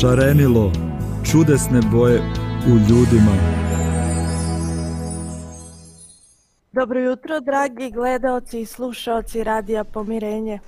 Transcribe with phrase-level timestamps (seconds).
[0.00, 0.72] šarenilo
[1.30, 2.22] čudesne boje
[2.66, 3.32] u ljudima.
[6.72, 10.58] Dobro jutro, dragi gledaoci i slušaoci Radija Pomirenje.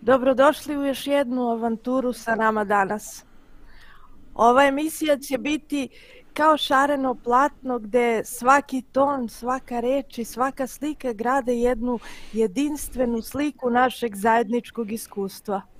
[0.00, 3.24] Dobrodošli u još jednu avanturu sa nama danas.
[4.34, 5.88] Ova emisija će biti
[6.34, 11.98] kao šareno platno gde svaki ton, svaka reč i svaka slika grade jednu
[12.32, 15.75] jedinstvenu sliku našeg zajedničkog iskustva.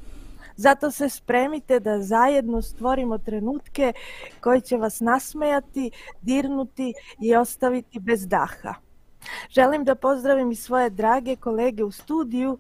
[0.56, 3.92] Zato se spremite da zajedno stvorimo trenutke
[4.40, 5.90] koji će vas nasmejati,
[6.22, 8.74] dirnuti i ostaviti bez daha.
[9.50, 12.58] Želim da pozdravim i svoje drage kolege u studiju,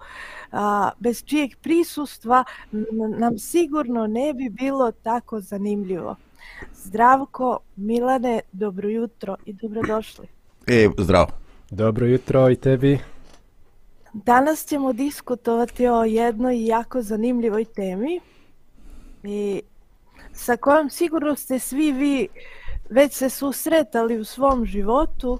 [0.52, 2.44] a, bez čijeg prisustva
[3.18, 6.16] nam sigurno ne bi bilo tako zanimljivo.
[6.74, 10.26] Zdravko, Milane, dobro jutro i dobrodošli.
[10.66, 11.28] E, zdravo.
[11.70, 12.98] Dobro jutro i tebi.
[14.24, 18.20] Danas ćemo diskutovati o jednoj jako zanimljivoj temi
[19.22, 19.62] i
[20.32, 22.28] sa kojom sigurno ste svi vi
[22.90, 25.38] već se susretali u svom životu.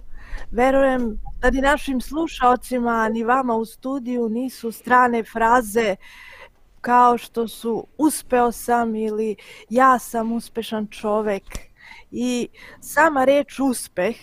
[0.51, 5.97] Verujem da ni našim slušalcima ni vama u studiju nisu strane fraze
[6.81, 9.37] kao što su uspeo sam ili
[9.71, 11.43] ja sam uspešan čovek.
[12.11, 12.49] I
[12.81, 14.17] sama reč uspeh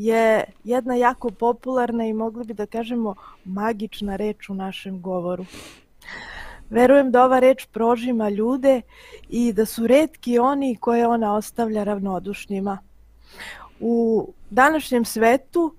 [0.00, 5.44] je jedna jako popularna i mogli bi da kažemo magična reč u našem govoru.
[6.70, 8.80] Verujem da ova reč prožima ljude
[9.28, 12.78] i da su redki oni koje ona ostavlja ravnodušnjima.
[13.80, 15.74] U današnjem svetu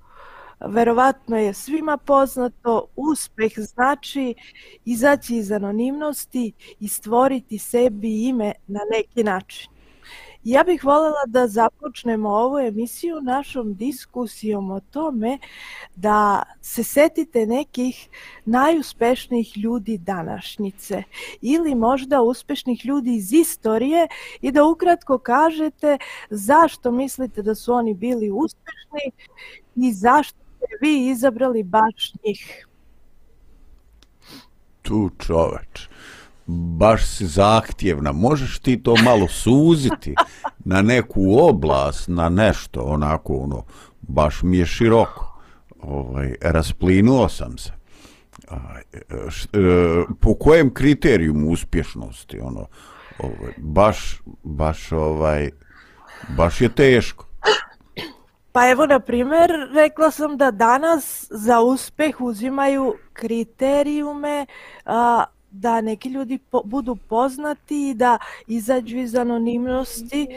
[0.60, 4.36] verovatno je svima poznato uspeh znači
[4.86, 9.71] izaći iz anonimnosti i stvoriti sebi ime na neki način.
[10.44, 15.38] Ja bih voljela da započnemo ovu emisiju našom diskusijom o tome
[15.96, 18.10] da se setite nekih
[18.46, 21.04] najuspešnijih ljudi današnjice
[21.42, 24.08] ili možda uspešnih ljudi iz istorije
[24.42, 25.98] i da ukratko kažete
[26.30, 29.12] zašto mislite da su oni bili uspešni
[29.76, 32.68] i zašto ste vi izabrali baš njih.
[34.82, 35.90] Tu čoveč
[36.78, 40.16] baš si zahtjevna, možeš ti to malo suziti
[40.60, 43.64] na neku oblast, na nešto, onako, ono,
[44.02, 45.28] baš mi je široko.
[45.82, 47.72] Ovaj, rasplinuo sam se.
[49.30, 49.58] Š, e,
[50.22, 52.68] po kojem kriterijumu uspješnosti, ono,
[53.20, 55.50] ovaj, baš, baš, ovaj,
[56.38, 57.26] baš je teško.
[58.52, 64.46] Pa evo, na primjer, rekla sam da danas za uspeh uzimaju kriterijume
[64.86, 68.18] a, da neki ljudi po, budu poznati i da
[68.48, 70.28] izađu iz anonimnosti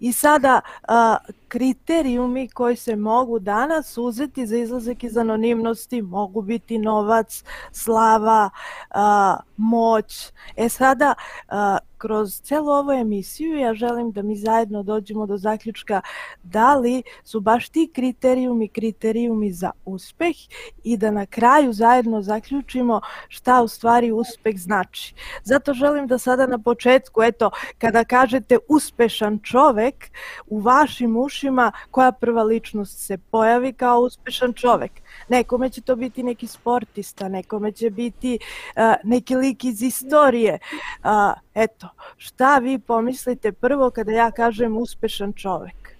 [0.00, 1.16] i sada a,
[1.48, 8.50] kriterijumi koji se mogu danas uzeti za izlazak iz anonimnosti mogu biti novac, slava,
[8.90, 10.32] a, moć.
[10.56, 11.14] E sada,
[11.48, 16.00] a, kroz celu ovu emisiju ja želim da mi zajedno dođemo do zaključka
[16.42, 20.36] da li su baš ti kriterijumi kriterijumi za uspeh
[20.84, 25.14] i da na kraju zajedno zaključimo šta u stvari uspeh znači.
[25.42, 30.10] Zato želim da sada na početku, eto, kada kažete uspešan čovek,
[30.46, 34.92] u vašim ušima koja prva ličnost se pojavi kao uspešan čovek.
[35.28, 40.58] Nekome će to biti neki sportista, nekome će biti uh, neki lik iz istorije.
[41.04, 41.10] Uh,
[41.54, 41.85] eto,
[42.16, 45.96] šta vi pomislite prvo kada ja kažem uspešan čovek?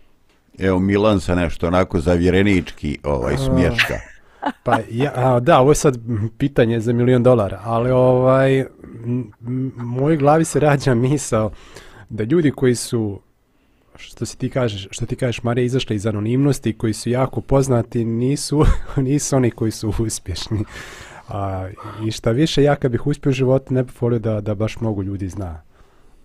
[0.58, 3.94] Evo Milan sa nešto onako zavjerenički ovaj, smješka.
[4.62, 5.98] Pa ja, a, da, ovo je sad
[6.38, 8.64] pitanje za milion dolara, ali ovaj,
[9.76, 11.50] moj glavi se rađa misao
[12.08, 13.20] da ljudi koji su
[13.98, 18.04] što se ti kažeš, što ti kažeš Marija izašla iz anonimnosti koji su jako poznati
[18.04, 18.64] nisu
[18.96, 20.64] nisu oni koji su uspješni.
[21.28, 21.68] A,
[22.06, 24.80] I šta više, ja kad bih uspio u životu ne bih volio da, da baš
[24.80, 25.62] mnogo ljudi zna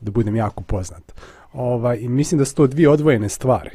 [0.02, 1.14] da budem jako poznat.
[1.54, 3.70] Ovaj, I mislim da su to dvije odvojene stvari.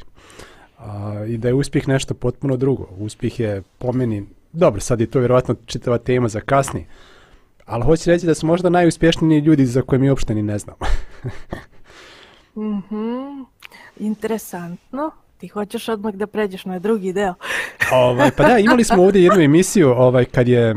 [0.79, 2.89] A, I da je uspjeh nešto potpuno drugo.
[2.99, 6.87] Uspjeh je po meni, dobro, sad je to vjerovatno čitava tema za kasni,
[7.65, 10.79] ali hoću reći da su možda najuspješniji ljudi za koje mi uopšte ni ne znamo.
[12.57, 12.97] Mhm.
[12.97, 13.47] Mm
[13.99, 15.11] Interesantno.
[15.39, 17.35] Ti hoćeš odmah da pređeš na drugi deo.
[17.93, 20.75] ovaj, pa da, imali smo ovdje jednu emisiju ovaj, kad je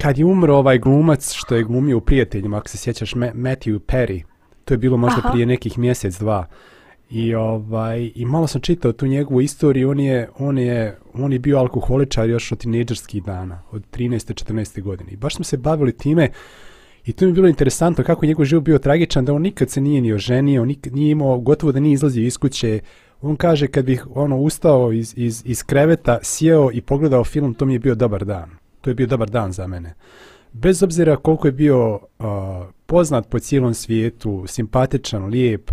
[0.00, 4.22] kad je umro ovaj glumac što je glumio u prijateljima, ako se sjećaš, Matthew Perry.
[4.66, 5.30] To je bilo možda Aha.
[5.30, 6.46] prije nekih mjesec, dva.
[7.10, 11.38] I ovaj i malo sam čitao tu njegovu istoriju, on je on je on je
[11.38, 14.44] bio alkoholičar još od tinejdžerskih dana, od 13.
[14.44, 14.82] 14.
[14.82, 15.12] godine.
[15.12, 16.30] I baš smo se bavili time
[17.06, 19.70] I to mi je bilo interesantno kako je njegov život bio tragičan, da on nikad
[19.70, 22.80] se nije ni oženio, nikad nije imao, gotovo da nije izlazio iz kuće.
[23.22, 27.64] On kaže kad bih ono ustao iz, iz, iz kreveta, sjeo i pogledao film, to
[27.64, 28.50] mi je bio dobar dan.
[28.80, 29.94] To je bio dobar dan za mene.
[30.52, 32.26] Bez obzira koliko je bio uh,
[32.86, 35.70] poznat po cijelom svijetu, simpatičan, lijep,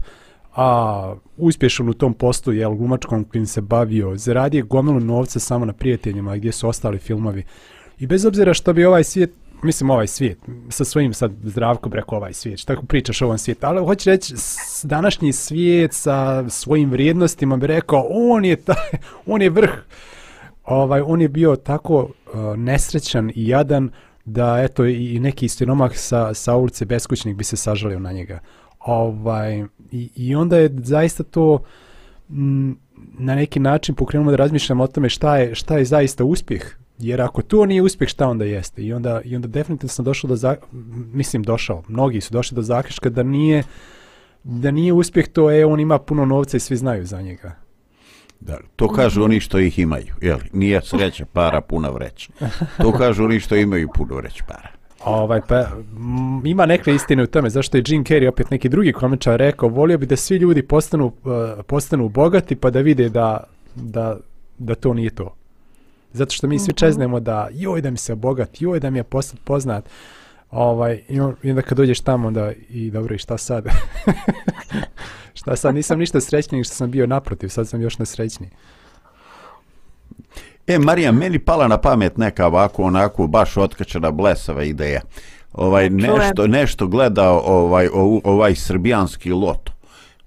[0.55, 5.73] a uspješan u tom poslu, jel, glumačkom kojim se bavio, zaradio gomilu novca samo na
[5.73, 7.43] prijateljima gdje su ostali filmovi.
[7.99, 9.31] I bez obzira što bi ovaj svijet,
[9.63, 10.37] mislim ovaj svijet,
[10.69, 14.09] sa svojim sad zdravkom rekao ovaj svijet, što tako pričaš o ovom svijetu, ali hoću
[14.09, 18.75] reći, s- današnji svijet sa svojim vrijednostima bi rekao, on je, taj,
[19.25, 19.71] on je vrh,
[20.65, 22.09] ovaj, on je bio tako uh,
[22.57, 23.89] nesrećan i jadan
[24.25, 28.39] da eto i neki istinomak sa, sa ulice Beskućnik bi se sažalio na njega.
[28.79, 31.59] Ovaj, i, I onda je zaista to
[32.29, 36.75] m, na neki način pokrenulo da razmišljamo o tome šta je, šta je zaista uspjeh.
[36.99, 38.81] Jer ako to nije uspjeh, šta onda jeste?
[38.81, 40.55] I onda, i onda definitivno sam došao do, za,
[41.13, 43.63] mislim došao, mnogi su došli do zaključka da nije,
[44.43, 47.62] da nije uspjeh to, je on ima puno novca i svi znaju za njega.
[48.45, 50.37] Da, to kažu oni što ih imaju, jel?
[50.53, 52.31] Nije sreća para puna vreća.
[52.77, 54.69] To kažu oni što imaju puno vreć para.
[55.05, 58.93] Ovaj, pa, m, ima neke istine u tome, zašto je Jim Carrey opet neki drugi
[58.93, 63.43] komičar rekao, volio bi da svi ljudi postanu, eh, postanu bogati pa da vide da,
[63.75, 64.17] da,
[64.57, 65.35] da to nije to.
[66.13, 69.03] Zato što mi svi čeznemo da joj da mi se bogat, joj da mi je
[69.03, 69.89] postat poznat.
[70.53, 73.65] Ovaj, i, on, I onda kad dođeš tamo onda i dobro i šta sad?
[75.39, 75.75] šta sad?
[75.75, 78.49] Nisam ništa srećniji što sam bio naprotiv, sad sam još nesrećniji.
[80.67, 85.01] E, Marija, meni pala na pamet neka ovako, onako, baš otkačena blesava ideja.
[85.53, 87.87] Ovaj, nešto, nešto gledao ovaj,
[88.23, 89.71] ovaj srbijanski loto.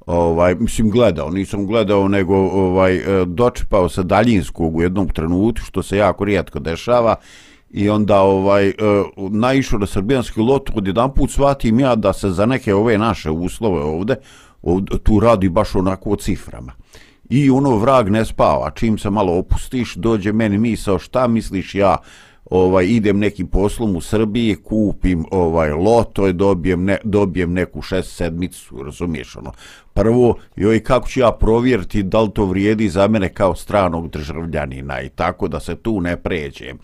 [0.06, 5.82] Ovaj, mislim, gledao, nisam gledao, nego ovaj, e, dočepao se daljinskog u jednom trenutku, što
[5.82, 7.16] se jako rijetko dešava,
[7.76, 8.74] i onda ovaj e,
[9.30, 13.82] naišao na srbijanski lot, odjedan put shvatim ja da se za neke ove naše uslove
[13.82, 14.16] ovde,
[14.62, 16.72] ovde tu radi baš onako o ciframa.
[17.28, 21.96] I ono vrag ne spava, čim se malo opustiš, dođe meni misao šta misliš ja,
[22.50, 28.16] ovaj idem nekim poslom u Srbiji, kupim ovaj loto i dobijem ne, dobijem neku šest
[28.16, 29.52] sedmicu, razumiješ ono.
[29.94, 35.02] Prvo, joj kako ću ja provjeriti da li to vrijedi za mene kao stranog državljanina
[35.02, 36.78] i tako da se tu ne pređem.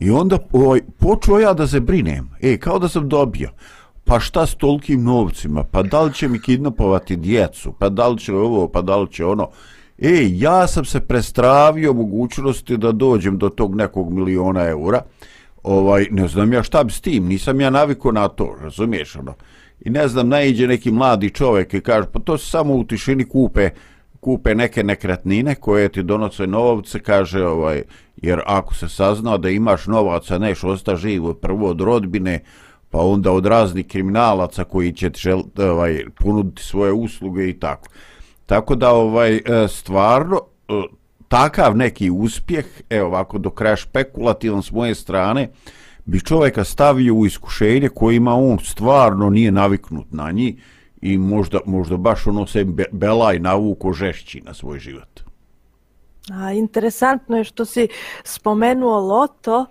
[0.00, 2.30] I onda ovaj, počeo ja da se brinem.
[2.40, 3.50] E, kao da sam dobio.
[4.04, 5.64] Pa šta s tolkim novcima?
[5.64, 7.72] Pa da li će mi kidnapovati djecu?
[7.78, 8.68] Pa da li će ovo?
[8.68, 9.48] Pa da li će ono?
[9.98, 15.02] E, ja sam se prestravio mogućnosti da dođem do tog nekog miliona eura.
[15.62, 19.34] Ovaj, ne znam ja šta bi s tim, nisam ja naviko na to, razumiješ ono.
[19.80, 23.24] I ne znam, naiđe neki mladi čovjek i kaže, pa to se samo u tišini
[23.24, 23.70] kupe,
[24.20, 27.82] kupe neke nekretnine koje ti donose novce, kaže, ovaj,
[28.16, 32.40] jer ako se sazna da imaš novaca, neš osta živ prvo od rodbine,
[32.90, 37.88] pa onda od raznih kriminalaca koji će ti žel, ovaj, ponuditi svoje usluge i tako.
[38.46, 40.72] Tako da ovaj e, stvarno e,
[41.28, 45.50] takav neki uspjeh, evo ovako do kraja špekulativan s moje strane,
[46.04, 50.54] bi čovjeka stavio u iskušenje kojima on stvarno nije naviknut na njih
[51.02, 55.20] i možda, možda baš ono se be, belaj navuko žešći na svoj život.
[56.32, 57.88] A, interesantno je što si
[58.24, 59.66] spomenuo loto,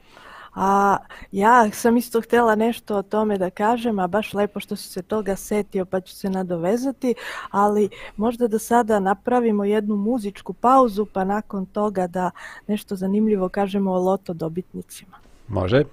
[0.56, 0.98] a
[1.32, 5.02] ja sam isto htjela nešto o tome da kažem, a baš lepo što si se
[5.02, 7.16] toga setio pa ću se nadovezati,
[7.52, 12.32] ali možda da sada napravimo jednu muzičku pauzu pa nakon toga da
[12.68, 15.18] nešto zanimljivo kažemo o loto dobitnicima.
[15.48, 15.84] Može?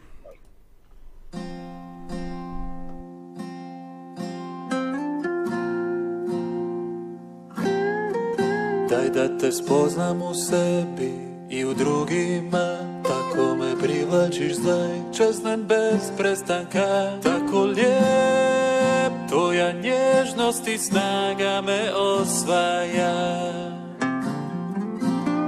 [8.95, 11.13] Daj da te spoznam u sebi
[11.51, 17.19] i u drugima Tako me privlačiš znaj Čeznem bez prestanka.
[17.23, 23.15] Tako lijep Tvoja nježnost i snaga me osvaja.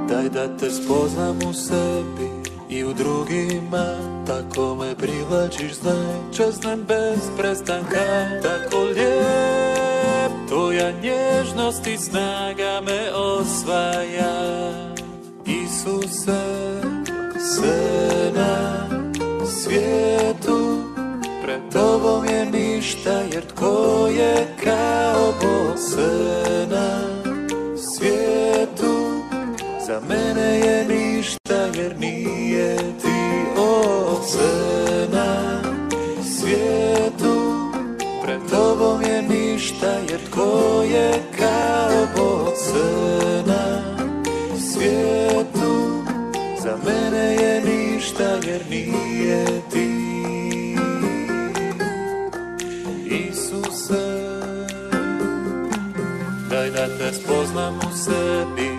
[0.08, 3.86] Daj da te spoznam u sebi i u drugima
[4.26, 8.28] Tako me privlačiš znaj Čeznem bez prestanka.
[8.42, 9.65] Tako lijep
[10.48, 14.36] Tvoja nježnost i snaga me osvaja.
[15.46, 16.40] Isuse
[17.54, 17.96] Sve
[19.46, 20.82] svijetu
[21.42, 26.66] Pred tobom je ništa Jer tko je kao Bog Sve
[27.76, 29.22] svijetu
[29.86, 33.16] Za mene je ništa Jer nije ti
[33.58, 34.16] o
[39.76, 43.82] ništa Jer tko je kao Bog Sve na
[44.58, 46.02] svijetu
[46.62, 49.96] Za mene je ništa Jer nije ti.
[53.06, 54.30] Isuse
[56.50, 58.70] Daj da te spoznam u sebi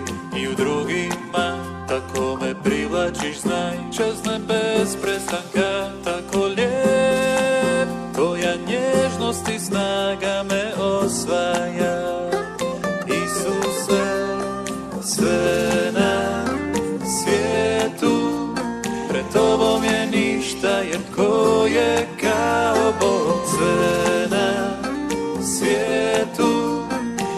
[0.42, 6.48] i u drugima Tako me privlačiš, znaj, čezne bez prestanka Tako
[8.78, 12.18] nježnosti snaga me osvaja.
[13.08, 14.04] Isuse,
[15.02, 16.46] sve na
[17.06, 18.54] svijetu
[19.10, 23.40] Pred tobom je ništa jer tko je kao Bog?
[23.50, 24.78] Sve na
[25.42, 26.84] svijetu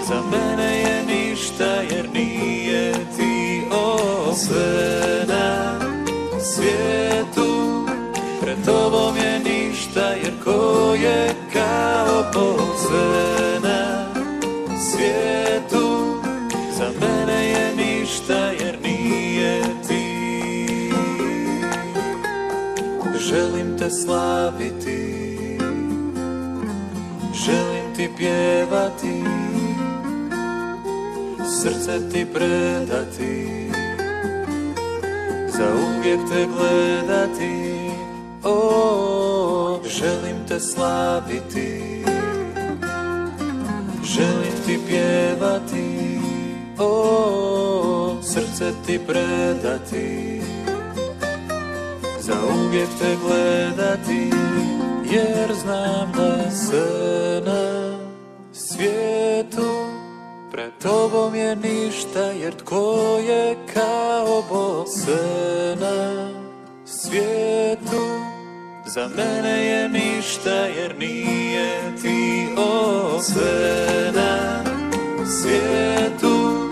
[0.08, 4.89] Za mene je ništa jer nije ti osvaja
[12.34, 12.76] kao Bog
[14.80, 16.16] svijetu.
[16.78, 20.92] Za mene je ništa jer nije ti.
[23.20, 25.38] Želim te slaviti.
[27.34, 29.24] Želim ti pjevati.
[31.62, 33.70] Srce ti predati.
[35.48, 37.90] Za uvijek te gledati.
[38.44, 41.60] Oh, želim te slaviti.
[41.60, 41.89] Želim
[44.70, 46.20] ti pjevati
[46.78, 50.42] O, srce ti predati.
[52.20, 52.34] Za
[52.66, 54.30] uvijek te gledati
[55.12, 57.98] Jer znam da se na
[58.54, 59.86] svijetu
[60.52, 66.30] Pred tobom je ništa Jer tko je kao Bog se na
[66.86, 68.06] svijetu.
[68.86, 74.49] Za mene je ništa jer nije ti o sve na
[75.30, 76.70] svijetu.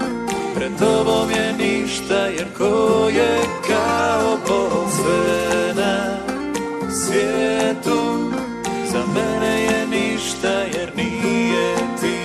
[0.55, 6.17] Pred tobom je ništa jer ko je kao Bog sve na
[6.91, 8.31] svijetu.
[8.91, 12.17] Za mene je ništa jer nije ti.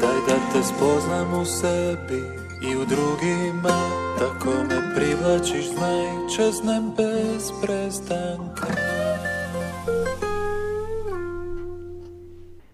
[0.00, 2.22] Daj da te spoznam u sebi
[2.62, 8.85] i u drugima Tako me privlačiš, znaj, čeznem bez prestanka.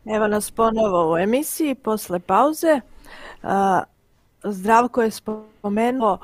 [0.04, 2.80] Evo nas ponovo u emisiji posle pauze.
[4.44, 6.18] Zdravko je spomenuo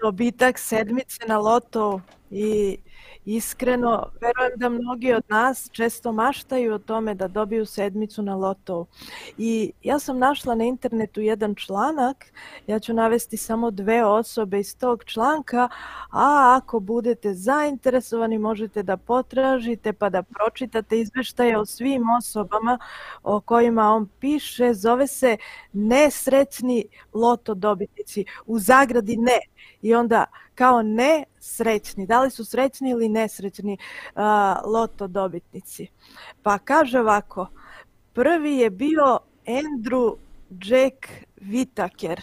[0.00, 2.78] dobitak sedmice na loto i
[3.26, 8.86] iskreno verujem da mnogi od nas često maštaju o tome da dobiju sedmicu na lotovu.
[9.38, 12.26] I ja sam našla na internetu jedan članak,
[12.66, 15.68] ja ću navesti samo dve osobe iz tog članka,
[16.10, 22.78] a ako budete zainteresovani možete da potražite pa da pročitate izveštaje o svim osobama
[23.22, 24.74] o kojima on piše.
[24.74, 25.36] Zove se
[25.72, 28.24] nesrećni loto dobitnici.
[28.46, 29.38] U zagradi ne.
[29.82, 33.78] I onda kao ne srećni, da li su srećni ili nesrećni
[34.14, 34.22] uh,
[34.72, 35.86] loto dobitnici.
[36.42, 37.46] Pa kaže ovako,
[38.12, 40.16] prvi je bio Andrew
[40.50, 41.06] Jack
[41.40, 42.20] Whittaker.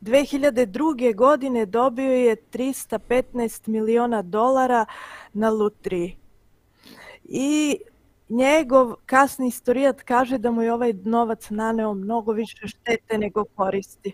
[0.00, 1.14] 2002.
[1.14, 4.86] godine dobio je 315 miliona dolara
[5.32, 6.16] na lutriji.
[7.24, 7.78] I
[8.28, 14.12] njegov kasni istorijat kaže da mu je ovaj novac naneo mnogo više štete nego koristi.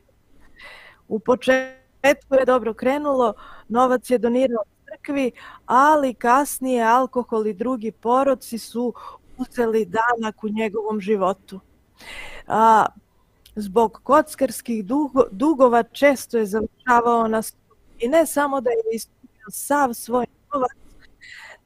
[1.08, 3.34] U početku početku je dobro krenulo,
[3.68, 5.32] novac je donirao crkvi,
[5.66, 8.94] ali kasnije alkohol i drugi poroci su
[9.38, 11.60] uzeli danak u njegovom životu.
[12.46, 12.86] A,
[13.56, 17.42] zbog kockarskih dugo, dugova često je završavao na
[17.98, 20.70] i ne samo da je ispunio sav svoj novac,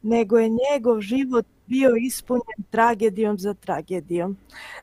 [0.03, 4.37] nego je njegov život bio ispunjen tragedijom za tragedijom.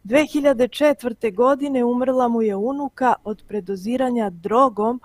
[0.06, 1.36] 2004.
[1.36, 5.02] godine umrla mu je unuka od predoziranja drogom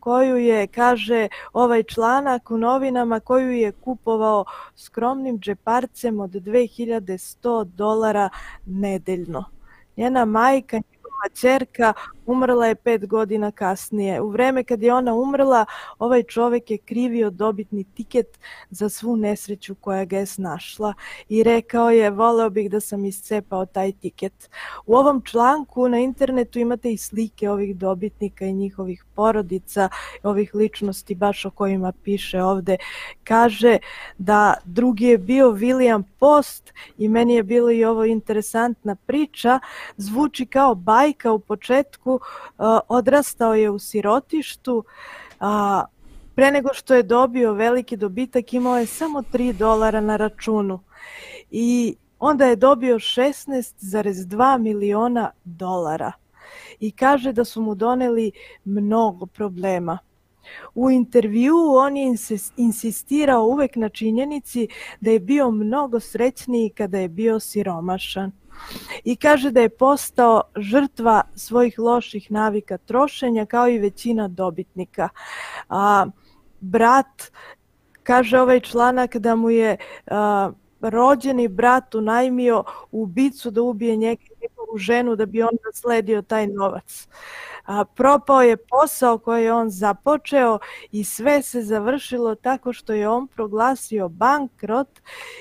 [0.00, 4.44] koju je, kaže ovaj članak u novinama, koju je kupovao
[4.76, 8.28] skromnim džeparcem od 2100 dolara
[8.66, 9.44] nedeljno.
[9.96, 11.92] Njena majka, njegova čerka
[12.28, 14.20] umrla je pet godina kasnije.
[14.20, 15.64] U vreme kad je ona umrla,
[15.98, 18.38] ovaj čovek je krivio dobitni tiket
[18.70, 20.94] za svu nesreću koja ga je snašla
[21.28, 24.50] i rekao je, voleo bih da sam iscepao taj tiket.
[24.86, 29.88] U ovom članku na internetu imate i slike ovih dobitnika i njihovih porodica,
[30.22, 32.76] ovih ličnosti baš o kojima piše ovde.
[33.24, 33.78] Kaže
[34.18, 39.60] da drugi je bio William Post i meni je bilo i ovo interesantna priča.
[39.96, 42.17] Zvuči kao bajka u početku,
[42.88, 44.84] odrastao je u sirotištu,
[45.40, 45.84] a,
[46.34, 50.80] pre nego što je dobio veliki dobitak imao je samo 3 dolara na računu.
[51.50, 56.12] I onda je dobio 16,2 miliona dolara.
[56.80, 58.32] I kaže da su mu doneli
[58.64, 59.98] mnogo problema.
[60.74, 62.14] U intervju on je
[62.56, 64.68] insistirao uvek na činjenici
[65.00, 68.32] da je bio mnogo srećniji kada je bio siromašan
[69.04, 75.08] i kaže da je postao žrtva svojih loših navika trošenja kao i većina dobitnika.
[75.68, 76.06] A,
[76.60, 77.32] brat,
[78.02, 80.50] kaže ovaj članak da mu je a,
[80.80, 87.08] rođeni brat unajmio ubicu da ubije njegovu ženu da bi on nasledio taj novac.
[87.64, 90.58] A, propao je posao koji je on započeo
[90.92, 95.00] i sve se završilo tako što je on proglasio bankrot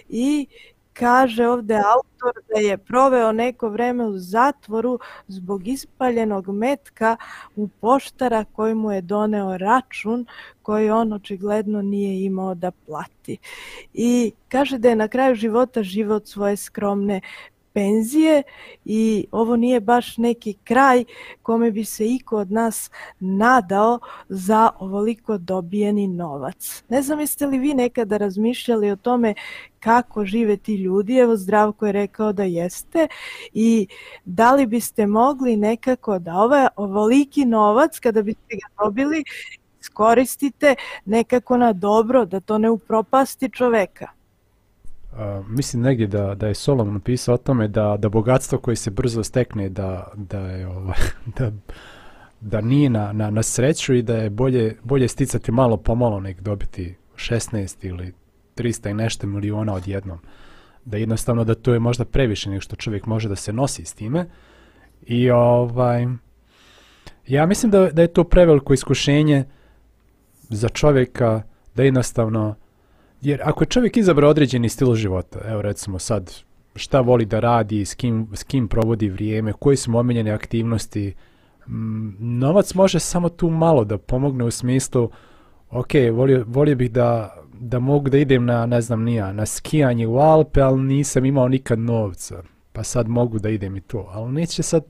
[0.10, 0.48] i
[1.00, 7.18] kaže ovde autor da je proveo neko vreme u zatvoru zbog ispaljenog metka
[7.56, 10.26] u poštara koji mu je doneo račun
[10.62, 13.38] koji on očigledno nije imao da plati.
[13.94, 17.22] I kaže da je na kraju života život svoje skromne
[17.78, 18.44] penzije
[18.86, 21.04] i ovo nije baš neki kraj
[21.42, 26.84] kome bi se iko od nas nadao za ovoliko dobijeni novac.
[26.90, 29.34] Ne znam jeste li vi nekada razmišljali o tome
[29.80, 33.08] kako žive ti ljudi, evo Zdravko je rekao da jeste
[33.54, 33.88] i
[34.26, 39.24] da li biste mogli nekako da ovaj ovoliki novac kada biste ga dobili
[39.82, 44.17] iskoristite nekako na dobro, da to ne upropasti čoveka.
[45.18, 48.92] Uh, mislim negdje da, da je Solomon napisao o tome da, da bogatstvo koje se
[48.92, 50.98] brzo stekne da, da, je, ovaj,
[51.38, 51.52] da,
[52.42, 56.42] da nije na, na, na sreću i da je bolje, bolje sticati malo pomalo nek
[56.42, 58.14] dobiti 16 ili
[58.56, 60.20] 300 i nešto miliona odjednom.
[60.86, 63.94] Da jednostavno da to je možda previše nego što čovjek može da se nosi s
[63.94, 64.26] time.
[65.02, 66.08] I ovaj,
[67.28, 69.46] ja mislim da, da je to preveliko iskušenje
[70.50, 71.42] za čovjeka
[71.76, 72.56] da jednostavno
[73.22, 76.34] Jer ako je čovjek izabrao određeni stil života, evo recimo sad
[76.76, 81.14] šta voli da radi, s kim, s kim provodi vrijeme, koji su omiljene aktivnosti,
[81.68, 85.10] m, novac može samo tu malo da pomogne u smislu
[85.70, 90.08] ok, volio, volio bih da, da mogu da idem na, ne znam nija, na skijanje
[90.08, 92.44] u Alpe, ali nisam imao nikad novca.
[92.74, 94.84] Pa sad mogu da idem i to, ali neće sad...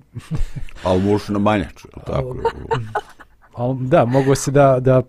[0.83, 2.35] ali možeš na manjaču, tako?
[3.57, 5.01] Al, da, mogu se da, da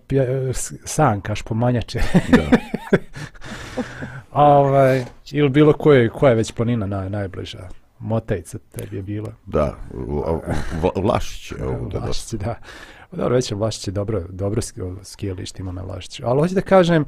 [0.85, 2.01] sankaš po manjače.
[2.29, 2.59] Da.
[4.43, 7.69] ovaj, ili bilo koje, koja je već planina naj, najbliža?
[7.99, 9.33] Motejca tebi je bila.
[9.47, 9.77] Da,
[10.97, 11.89] Vlašić je ovo.
[11.89, 12.55] Da, Vlašić, da.
[13.13, 14.61] Dobro, već je Vlašić je dobro, dobro
[15.03, 16.23] skijalište ima na Vlašiću.
[16.27, 17.05] Ali hoću da kažem,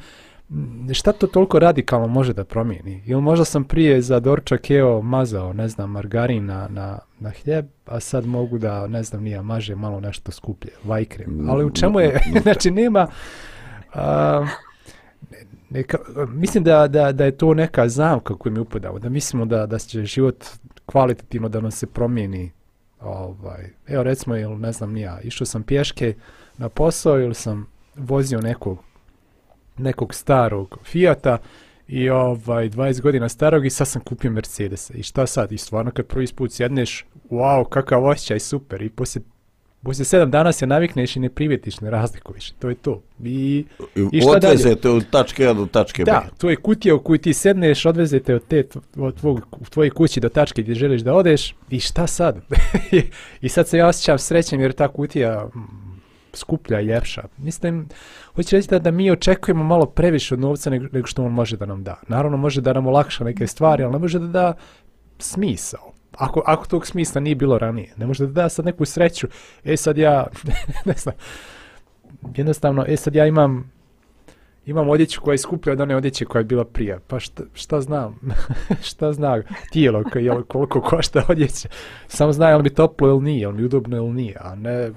[0.93, 3.03] šta to toliko radikalno može da promijeni?
[3.07, 7.67] Ili možda sam prije za dorčak eo mazao, ne znam, margarin na, na, na hljeb,
[7.87, 11.51] a sad mogu da, ne znam, nije, maže malo nešto skuplje, vajkrem.
[11.51, 13.07] Ali u čemu je, znači nema...
[13.95, 14.47] A,
[15.71, 19.67] neka, mislim da, da, da je to neka zamka koju mi upadamo, da mislimo da,
[19.67, 20.45] da će život
[20.87, 22.53] kvalitativno da nam se promijeni.
[23.01, 26.15] Ovaj, evo recimo, ili ne znam, nija, išao sam pješke
[26.59, 28.90] na posao ili sam vozio nekog
[29.81, 31.39] nekog starog Fiata
[31.89, 34.91] i ovaj 20 godina starog i sad sam kupio Mercedes.
[34.95, 35.53] I šta sad?
[35.53, 38.83] I stvarno kad prvi put sjedneš, wow, kakav osjećaj, super.
[38.83, 39.23] I poslije
[39.83, 42.51] Poslije sedam dana se navikneš i ne privjetiš, ne razlikuješ.
[42.51, 43.03] To je to.
[43.25, 43.65] I,
[44.13, 44.97] i šta odvezete dalje?
[44.97, 46.11] od tačke A do tačke B.
[46.11, 48.65] Da, to je kutija u koju ti sedneš, odvezete od, te,
[48.97, 51.55] od tvog, tvoje kući do tačke gdje želiš da odeš.
[51.71, 52.41] I šta sad?
[53.43, 55.49] I sad se ja osjećam srećem jer ta kutija
[56.33, 57.23] skuplja i ljepša.
[57.39, 57.89] Mislim,
[58.35, 61.57] hoće reći da, da mi očekujemo malo previše od novca nego, nego što on može
[61.57, 62.01] da nam da.
[62.09, 64.55] Naravno, može da nam olakša neke stvari, ali ne može da da
[65.19, 65.93] smisao.
[66.17, 67.93] Ako, ako tog smisla nije bilo ranije.
[67.97, 69.27] Ne može da da sad neku sreću.
[69.65, 70.27] E sad ja,
[70.91, 71.15] ne znam,
[72.37, 73.73] jednostavno, e sad ja imam
[74.67, 76.99] imam odjeću koja je skuplja od one odjeće koja je bila prije.
[77.07, 78.21] Pa šta, šta znam?
[78.89, 81.69] šta zna tijelo koje, koliko košta odjeća?
[82.09, 84.55] Samo zna je li mi toplo ili nije, je li mi udobno ili nije, a
[84.55, 84.93] ne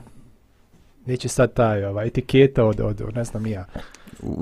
[1.05, 3.65] neće sad taj ova, etiketa od, od, ne znam ja,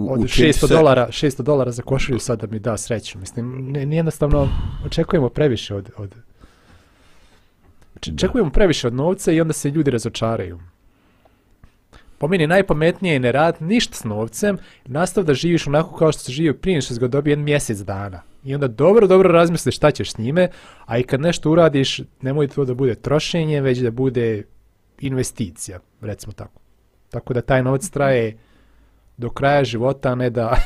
[0.09, 0.73] od 600 se...
[0.73, 3.19] dolara, 600 dolara za košulju sad da mi da sreću.
[3.19, 4.49] Mislim, ne, jednostavno
[4.85, 6.15] očekujemo previše od, od
[8.13, 10.59] očekujemo previše od novca i onda se ljudi razočaraju.
[12.17, 16.21] Po meni najpametnije je ne rad ništa s novcem, nastav da živiš onako kao što
[16.21, 18.21] se živio prije što ga dobije jedan mjesec dana.
[18.43, 20.49] I onda dobro, dobro razmisliš šta ćeš s njime,
[20.85, 24.43] a i kad nešto uradiš, nemoj to da bude trošenje, već da bude
[25.01, 26.61] investicija, recimo tako.
[27.09, 28.37] Tako da taj novac traje
[29.17, 30.55] do kraja života, a ne da...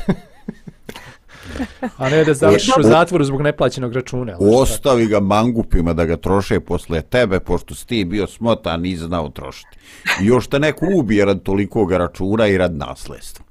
[1.97, 4.37] a ne da završiš u zatvoru zbog neplaćenog računa.
[4.39, 9.29] Ostavi ga mangupima da ga troše posle tebe, pošto si ti bio smotan i znao
[9.29, 9.77] trošiti.
[10.21, 13.45] I još te neko ubije rad tolikog računa i rad nasledstva.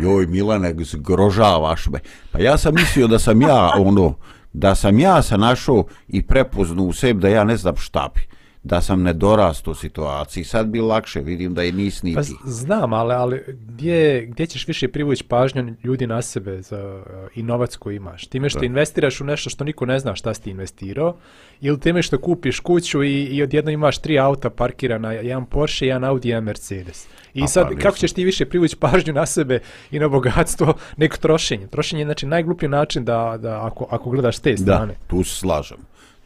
[0.00, 1.98] Joj, Milane, zgrožavaš me.
[2.32, 4.14] Pa ja sam mislio da sam ja, ono,
[4.52, 8.37] da sam ja sa našao i prepoznu u sebi da ja ne znam šta bi
[8.68, 10.44] da sam nedorast u situaciji.
[10.44, 12.16] Sad bi lakše, vidim da je nis niti.
[12.16, 17.02] Pa znam, ali, ali gdje, gdje ćeš više privući pažnju ljudi na sebe za,
[17.34, 18.26] i novac koji imaš?
[18.26, 18.66] Time što da.
[18.66, 21.16] investiraš u nešto što niko ne zna šta si ti investirao,
[21.60, 26.04] ili time što kupiš kuću i, i odjedno imaš tri auta parkirana, jedan Porsche, jedan
[26.04, 27.06] Audi, jedan Mercedes.
[27.34, 30.74] I A sad, pa, kako ćeš ti više privući pažnju na sebe i na bogatstvo
[30.96, 31.66] nego trošenje?
[31.66, 34.92] Trošenje je znači najgluplji način da, da ako, ako gledaš te strane.
[34.92, 35.78] Da, tu slažem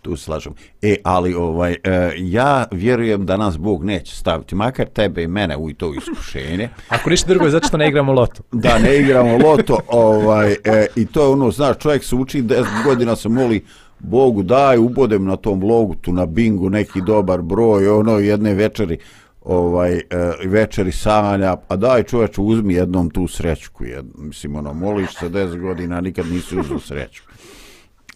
[0.02, 0.52] tu slažem.
[0.82, 5.56] E, ali ovaj, e, ja vjerujem da nas Bog neće staviti, makar tebe i mene
[5.56, 6.68] u to iskušenje.
[6.88, 8.42] Ako ništa drugo je zato što ne igramo loto.
[8.52, 12.64] da ne igramo loto, ovaj, e, i to je ono, znaš, čovjek se uči, 10
[12.84, 13.64] godina se moli
[13.98, 18.98] Bogu, daj, ubodem na tom logu, tu na bingu neki dobar broj, ono, jedne večeri,
[19.40, 20.02] ovaj e,
[20.44, 25.60] večeri sanja, a daj čoveče uzmi jednom tu srećku, jed, mislim ono moliš se 10
[25.60, 27.26] godina, nikad nisi uzeo srećku.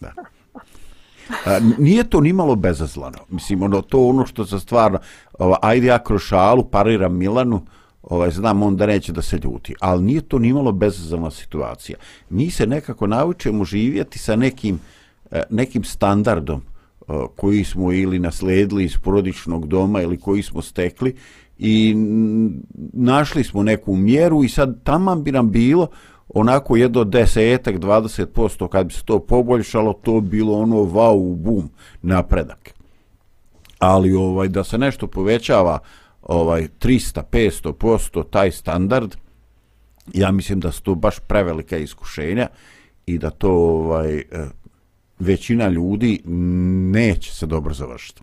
[0.01, 0.13] Da.
[1.45, 3.17] A, nije to ni malo bezazlano.
[3.29, 4.99] Mislim, ono, to ono što se stvarno,
[5.39, 7.61] ova, ajde ja kroz šalu pariram Milanu,
[8.03, 11.97] ovaj, znam on da neće da se ljuti, ali nije to ni malo bezazlana situacija.
[12.29, 14.79] Mi se nekako naučujemo živjeti sa nekim,
[15.31, 21.15] e, nekim standardom, e, koji smo ili nasledili iz porodičnog doma ili koji smo stekli
[21.57, 21.95] i
[22.93, 25.87] našli smo neku mjeru i sad tamo bi nam bilo
[26.29, 31.69] onako jedno desetak, 20% kad bi se to poboljšalo, to bilo ono wow, bum,
[32.01, 32.73] napredak.
[33.79, 35.79] Ali ovaj da se nešto povećava
[36.21, 39.15] ovaj 300, 500% taj standard,
[40.13, 42.47] ja mislim da su to baš prevelika iskušenja
[43.05, 44.23] i da to ovaj eh,
[45.19, 48.21] većina ljudi neće se dobro završiti.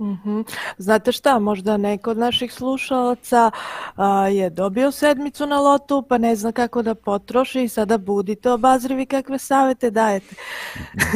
[0.00, 0.44] Mm -hmm.
[0.78, 3.50] Znate šta, možda neko od naših slušalaca
[3.96, 8.50] a, je dobio sedmicu na lotu, pa ne zna kako da potroši i sada budite
[8.50, 10.34] obazrivi kakve savete dajete.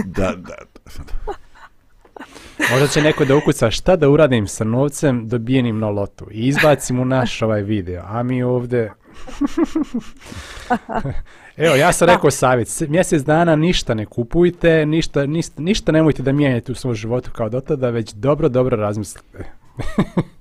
[0.04, 1.34] da, da, da.
[2.70, 7.00] Možda će neko da ukuca šta da uradim sa novcem dobijenim na lotu i izbacim
[7.00, 8.92] u naš ovaj video, a mi ovde...
[11.56, 16.32] Evo, ja sam rekao savjet, mjesec dana ništa ne kupujte, ništa, ništa, ništa nemojte da
[16.32, 19.44] mijenjate u svom životu kao do tada, već dobro, dobro razmislite.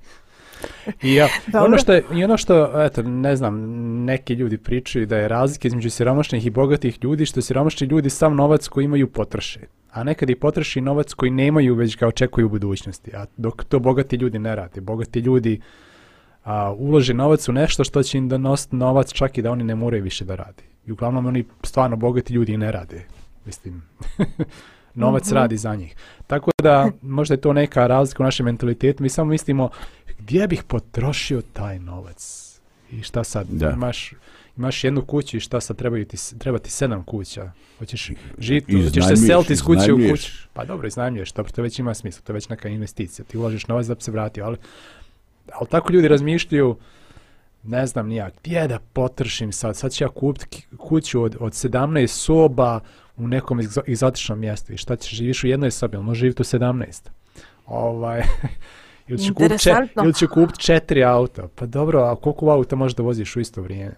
[1.02, 1.28] I ja,
[1.66, 3.56] ono što je, i ono što, eto, ne znam,
[4.04, 8.36] neki ljudi pričaju da je razlika između siromašnih i bogatih ljudi, što siromašni ljudi sam
[8.36, 9.60] novac koji imaju potroše,
[9.92, 13.80] a nekad i potroši novac koji nemaju već ga očekuju u budućnosti, a dok to
[13.80, 14.82] bogati ljudi ne rade.
[14.82, 15.62] Bogati ljudi
[16.44, 19.64] a, ulože novac u nešto što će im da nositi novac čak i da oni
[19.64, 20.64] ne moraju više da radi.
[20.86, 23.06] I uglavnom oni stvarno bogati ljudi ne rade.
[23.46, 23.84] Mislim,
[24.94, 25.36] novac mm -hmm.
[25.36, 25.96] radi za njih.
[26.28, 29.04] Tako da možda je to neka razlika u našem mentalitetu.
[29.04, 29.70] Mi samo mislimo
[30.20, 32.50] gdje bih potrošio taj novac?
[32.92, 33.48] I šta sad?
[33.48, 33.72] Da.
[33.72, 34.14] Imaš,
[34.58, 37.52] imaš jednu kuću i šta sad trebaju ti, treba ti sedam kuća?
[37.80, 40.32] Hoćeš žiti, hoćeš se seliti iz kuće u kuću?
[40.54, 43.26] Pa dobro, iznajmljuješ, dobro, to već ima smisla, to je već neka investicija.
[43.26, 44.58] Ti uložiš novac da bi se vratio, ali,
[45.52, 46.78] ali tako ljudi razmišljaju,
[47.64, 52.08] ne znam nija, gdje da potršim sad, sad ću ja kupiti kuću od, od 17
[52.08, 52.80] soba
[53.18, 54.74] u nekom egzotičnom mjestu.
[54.74, 57.10] I šta ćeš živiš u jednoj sobi, ali može živjeti u 17.
[57.66, 58.22] Ovaj,
[59.08, 59.64] ili ću kupiti
[60.20, 63.96] če, kupit četiri auta, pa dobro, a koliko auta možeš da voziš u isto vrijeme?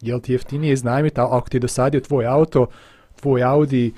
[0.00, 0.72] Jel ti jeftinije?
[0.72, 2.66] Iznajmiti, ako ti je dosadio tvoj auto,
[3.20, 3.92] tvoj Audi,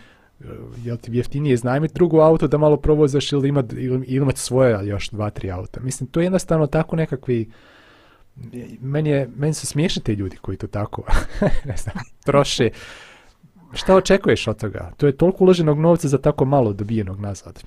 [0.84, 4.86] jel ti jeftinije iznajmiti drugo auto da malo provozaš ili imati ili, ili imati svoje
[4.86, 5.80] još dva, tri auta?
[5.80, 7.50] Mislim, to je jednostavno tako nekakvi,
[8.80, 11.02] meni, je, meni su smiješni te ljudi koji to tako
[11.70, 12.70] ne znam, troše.
[13.72, 14.90] Šta očekuješ od toga?
[14.96, 17.64] To je toliko uloženog novca za tako malo dobijenog nazad.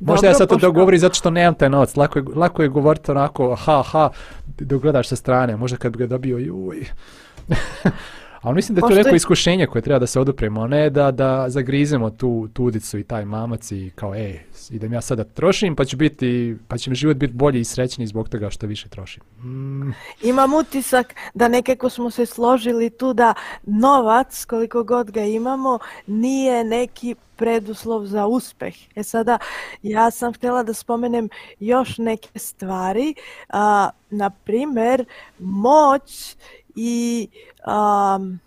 [0.00, 0.66] Možda Dobro, ja sad to pošto...
[0.66, 1.96] dogovori zato što nemam taj novac.
[1.96, 4.10] Lako je, lako je govoriti onako, ha, ha,
[4.58, 5.56] dok gledaš sa strane.
[5.56, 6.86] Možda kad bi ga dobio, juj.
[8.42, 11.44] Ali mislim da je to neko iskušenje koje treba da se odupremo, ne da, da
[11.48, 15.96] zagrizemo tu tudicu i taj mamac i kao, ej, idem ja sada trošim, pa će,
[15.96, 19.22] biti, pa će mi život biti bolji i srećniji zbog toga što više trošim.
[19.42, 19.92] Mm.
[20.22, 26.64] Imam utisak da nekako smo se složili tu da novac, koliko god ga imamo, nije
[26.64, 28.74] neki preduslov za uspeh.
[28.94, 29.38] E sada,
[29.82, 31.28] ja sam htjela da spomenem
[31.60, 33.14] još neke stvari.
[33.48, 35.04] A, na primer,
[35.38, 36.36] moć
[36.80, 37.28] i
[37.66, 38.38] um,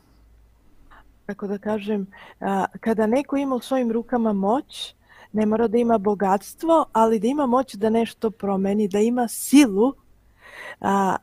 [1.26, 2.08] kako da kažem,
[2.40, 4.96] a, kada neko ima u svojim rukama moć,
[5.32, 9.94] ne mora da ima bogatstvo, ali da ima moć da nešto promeni, da ima silu.
[10.82, 11.16] A,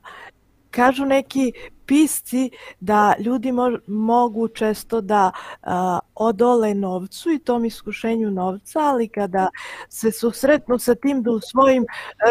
[0.70, 1.52] kažu neki
[1.87, 2.50] pisci
[2.81, 5.31] da ljudi mo mogu često da
[5.62, 9.48] a, odole novcu i tom iskušenju novca, ali kada
[9.88, 11.87] se susretnu sa tim da u svojim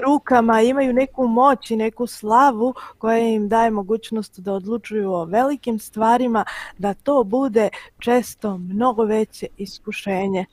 [0.05, 5.79] rukama imaju neku moć i neku slavu koja im daje mogućnost da odlučuju o velikim
[5.79, 6.45] stvarima,
[6.77, 7.69] da to bude
[7.99, 10.45] često mnogo veće iskušenje.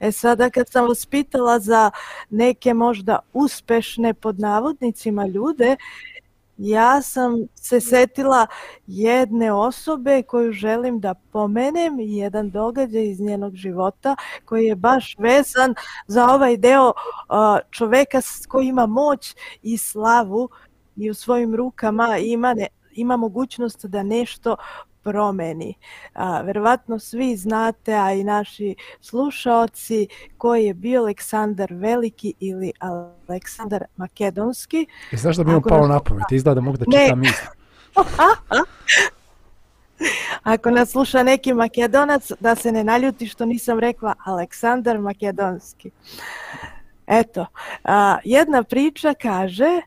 [0.00, 1.90] E sada kad sam vas pitala za
[2.30, 5.76] neke možda uspešne pod navodnicima ljude,
[6.58, 8.46] ja sam se setila
[8.86, 15.16] jedne osobe koju želim da pomenem i jedan događaj iz njenog života koji je baš
[15.18, 15.74] vezan
[16.06, 16.92] za ovaj deo
[17.70, 20.48] čoveka koji ima moć i slavu
[20.96, 24.56] i u svojim rukama ima, ne, ima mogućnost da nešto
[25.04, 25.74] promeni.
[26.14, 33.84] A, verovatno svi znate, a i naši slušaoci, koji je bio Aleksandar Veliki ili Aleksandar
[33.96, 34.86] Makedonski.
[35.12, 36.32] I znaš da bi on pao na pamet?
[36.32, 37.46] Izgleda da mogu da čitam misli.
[40.42, 45.90] Ako nas sluša neki makedonac, da se ne naljuti što nisam rekla Aleksandar Makedonski.
[47.06, 47.46] Eto,
[47.84, 49.80] a, jedna priča kaže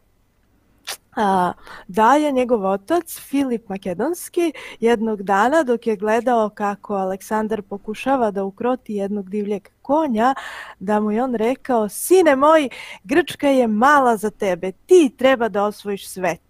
[1.17, 1.53] a,
[1.87, 8.43] da je njegov otac Filip Makedonski jednog dana dok je gledao kako Aleksandar pokušava da
[8.43, 10.35] ukroti jednog divljeg konja,
[10.79, 12.69] da mu je on rekao, sine moj,
[13.03, 16.41] Grčka je mala za tebe, ti treba da osvojiš svet.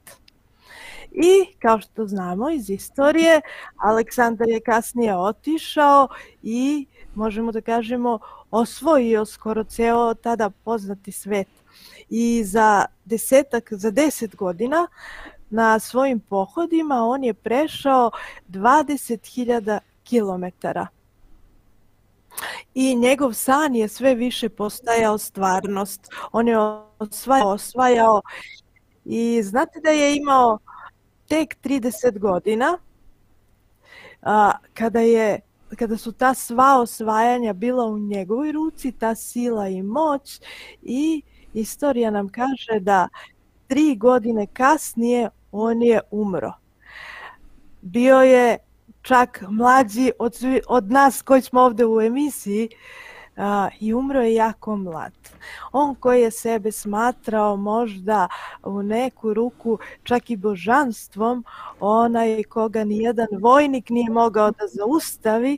[1.11, 3.41] I kao što znamo iz istorije,
[3.77, 6.07] Aleksandar je kasnije otišao
[6.43, 8.19] i možemo da kažemo
[8.51, 11.47] osvojio skoro ceo tada poznati svet.
[12.09, 14.87] I za desetak, za deset godina
[15.49, 18.11] na svojim pohodima on je prešao
[18.49, 20.87] 20.000 kilometara.
[22.73, 26.07] I njegov san je sve više postajao stvarnost.
[26.31, 26.57] On je
[26.99, 28.21] osvajao, osvajao
[29.05, 30.59] i znate da je imao
[31.27, 32.77] tek 30 godina
[34.21, 35.39] a, kada je
[35.75, 40.41] kada su ta sva osvajanja bila u njegovoj ruci, ta sila i moć
[40.81, 41.21] i
[41.61, 43.07] istorija nam kaže da
[43.67, 46.53] tri godine kasnije on je umro.
[47.81, 48.57] Bio je
[49.01, 50.35] čak mlađi od,
[50.67, 52.69] od nas koji smo ovde u emisiji,
[53.37, 55.13] a, i umro je jako mlad.
[55.71, 58.27] On koji je sebe smatrao možda
[58.63, 61.45] u neku ruku čak i božanstvom,
[61.79, 65.57] onaj koga nijedan vojnik nije mogao da zaustavi,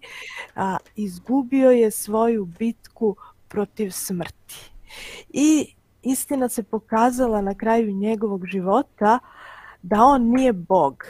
[0.56, 3.16] a, izgubio je svoju bitku
[3.48, 4.72] protiv smrti.
[5.30, 9.20] I istina se pokazala na kraju njegovog života
[9.82, 11.04] da on nije Bog.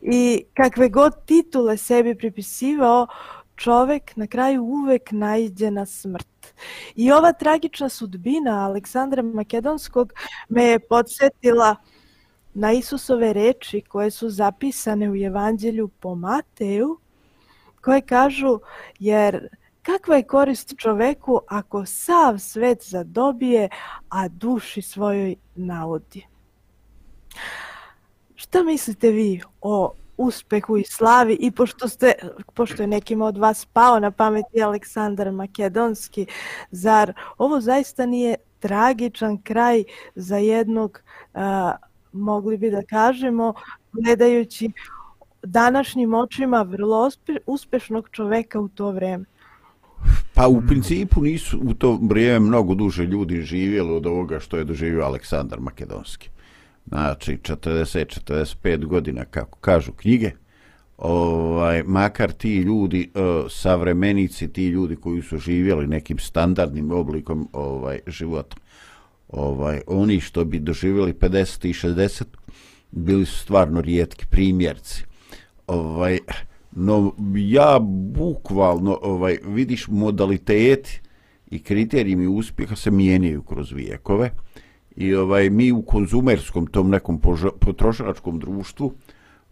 [0.00, 3.06] I kakve god titule sebi pripisivao,
[3.56, 6.54] čovek na kraju uvek najde na smrt.
[6.94, 10.12] I ova tragična sudbina Aleksandra Makedonskog
[10.48, 11.76] me je podsjetila
[12.54, 16.98] na Isusove reči koje su zapisane u Evanđelju po Mateju,
[17.80, 18.58] koje kažu,
[18.98, 19.48] jer
[19.88, 23.68] kakva je korist čoveku ako sav svet zadobije,
[24.08, 26.26] a duši svojoj naudi?
[28.34, 32.12] Šta mislite vi o uspehu i slavi i pošto, ste,
[32.54, 36.26] pošto je nekim od vas pao na pameti Aleksandar Makedonski,
[36.70, 41.00] zar ovo zaista nije tragičan kraj za jednog,
[41.34, 41.76] a,
[42.12, 43.54] mogli bi da kažemo,
[43.92, 44.70] gledajući
[45.42, 47.10] današnjim očima vrlo
[47.46, 49.24] uspešnog čoveka u to vreme?
[50.34, 54.64] Pa u principu nisu u to vrijeme mnogo duže ljudi živjeli od ovoga što je
[54.64, 56.28] doživio Aleksandar Makedonski.
[56.86, 60.30] Znači 40-45 godina kako kažu knjige
[60.98, 68.00] ovaj makar ti ljudi e, savremenici ti ljudi koji su živjeli nekim standardnim oblikom ovaj
[68.06, 68.56] života
[69.28, 72.24] ovaj oni što bi doživjeli 50 i 60
[72.90, 75.04] bili su stvarno rijetki primjerci.
[75.66, 76.18] Ovaj
[76.72, 77.78] no ja
[78.14, 81.00] bukvalno ovaj vidiš modaliteti
[81.50, 84.30] i kriterijumi uspjeha se mijenjaju kroz vijekove
[84.96, 87.20] i ovaj mi u konzumerskom tom nekom
[87.60, 88.92] potrošačkom društvu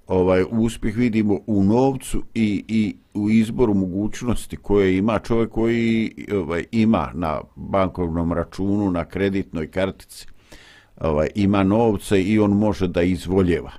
[0.07, 6.65] ovaj uspjeh vidimo u novcu i i u izboru mogućnosti koje ima čovjek koji ovaj
[6.73, 10.27] ima na bankovnom računu na kreditnoj kartici
[11.01, 13.73] ovaj ima novce i on može da izvoljeva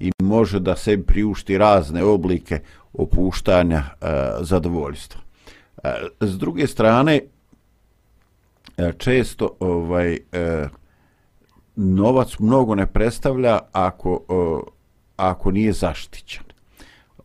[0.00, 2.60] i može da se priušti razne oblike
[2.92, 4.06] opuštanja e,
[4.40, 5.20] zadovoljstva.
[5.84, 7.20] E, s druge strane
[8.76, 10.18] e, često ovaj e,
[11.76, 14.20] novac mnogo ne predstavlja ako,
[15.16, 16.46] ako nije zaštićen.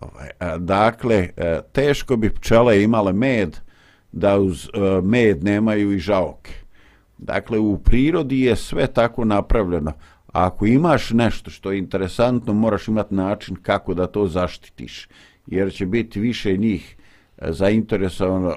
[0.01, 3.57] Ovaj, e, dakle, e, teško bi pčele imale med
[4.11, 6.53] da uz e, med nemaju i žaoke.
[7.17, 9.91] Dakle, u prirodi je sve tako napravljeno.
[10.31, 15.07] Ako imaš nešto što je interesantno, moraš imati način kako da to zaštitiš.
[15.47, 16.97] Jer će biti više njih
[17.37, 18.55] e, zainteresovano e,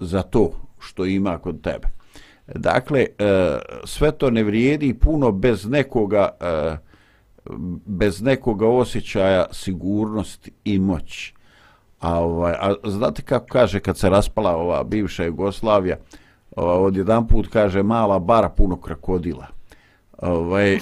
[0.00, 1.88] za to što ima kod tebe.
[2.54, 6.28] Dakle, e, sve to ne vrijedi puno bez nekoga,
[7.86, 11.34] bez nekoga osjećaja sigurnosti i moći.
[12.00, 15.96] A, ovaj, a znate kako kaže kad se raspala ova bivša Jugoslavija,
[16.56, 19.59] ovaj, od jedan put kaže mala bara puno krokodila.
[20.22, 20.80] Ovaj, e,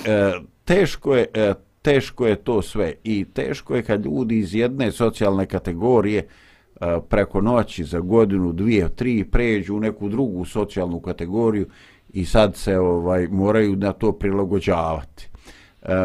[0.65, 5.47] teško, je, e, teško je to sve i teško je kad ljudi iz jedne socijalne
[5.47, 11.67] kategorije e, preko noći za godinu, dvije, tri pređu u neku drugu socijalnu kategoriju
[12.13, 15.29] i sad se ovaj moraju na to prilagođavati.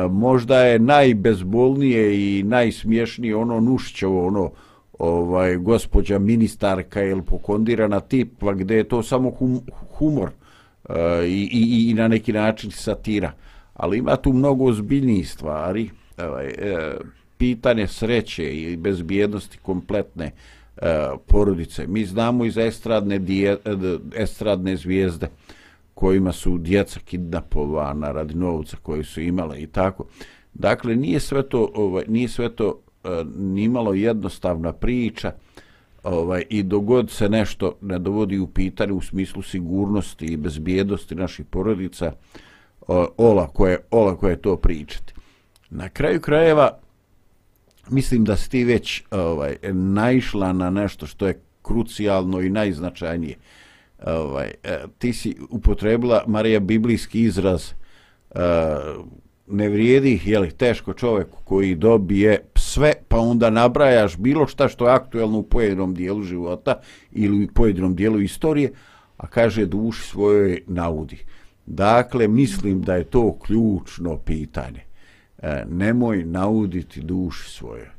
[0.10, 4.52] možda je najbezbolnije i najsmiješnije ono Nušićevo, ono
[5.00, 9.62] ovaj gospođa ministarka ili pokondirana tipa gdje je to samo hum,
[9.98, 10.30] humor
[10.90, 13.32] e, i, i, i na neki način satira.
[13.74, 15.90] Ali ima tu mnogo ozbiljnijih stvari.
[16.18, 16.94] Ovaj, e,
[17.38, 20.32] pitanje sreće i bezbjednosti kompletne
[20.78, 21.88] e, porodice.
[21.88, 23.58] Mi znamo iz estradne, dije,
[24.16, 25.28] estradne zvijezde
[25.94, 30.06] kojima su djeca kidnapovana radi novca koje su imale i tako.
[30.54, 35.32] Dakle, nije sve to, ovaj, nije sve to E, nimalo jednostavna priča
[36.04, 41.46] ovaj, i dogod se nešto ne dovodi u pitanje u smislu sigurnosti i bezbjednosti naših
[41.46, 42.14] porodica,
[43.18, 45.14] ola koje, ola koje to pričati.
[45.70, 46.78] Na kraju krajeva,
[47.90, 53.36] mislim da si ti već ovaj, naišla na nešto što je krucijalno i najznačajnije.
[54.06, 57.72] Ovaj, e, ti si upotrebila, Marija, biblijski izraz
[58.30, 58.40] uh,
[59.48, 64.88] ne vrijedi, je li teško čovjek koji dobije sve, pa onda nabrajaš bilo šta što
[64.88, 66.80] je aktuelno u pojedinom dijelu života
[67.12, 68.72] ili u pojedinom dijelu istorije,
[69.18, 71.18] a kaže duši svojoj naudi.
[71.66, 74.82] Dakle, mislim da je to ključno pitanje.
[75.38, 77.92] E, nemoj nauditi duši svoje.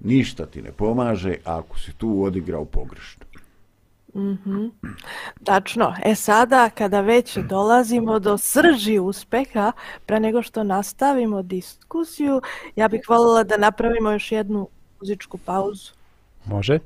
[0.00, 3.24] Ništa ti ne pomaže ako si tu odigrao pogrešno.
[4.14, 4.70] Mm -hmm.
[5.44, 5.94] Tačno.
[6.04, 9.72] E sada, kada već dolazimo do srži uspeha,
[10.06, 12.40] pre nego što nastavimo diskusiju,
[12.76, 14.68] ja bih voljela da napravimo još jednu
[15.00, 15.92] muzičku pauzu.
[16.44, 16.78] Može.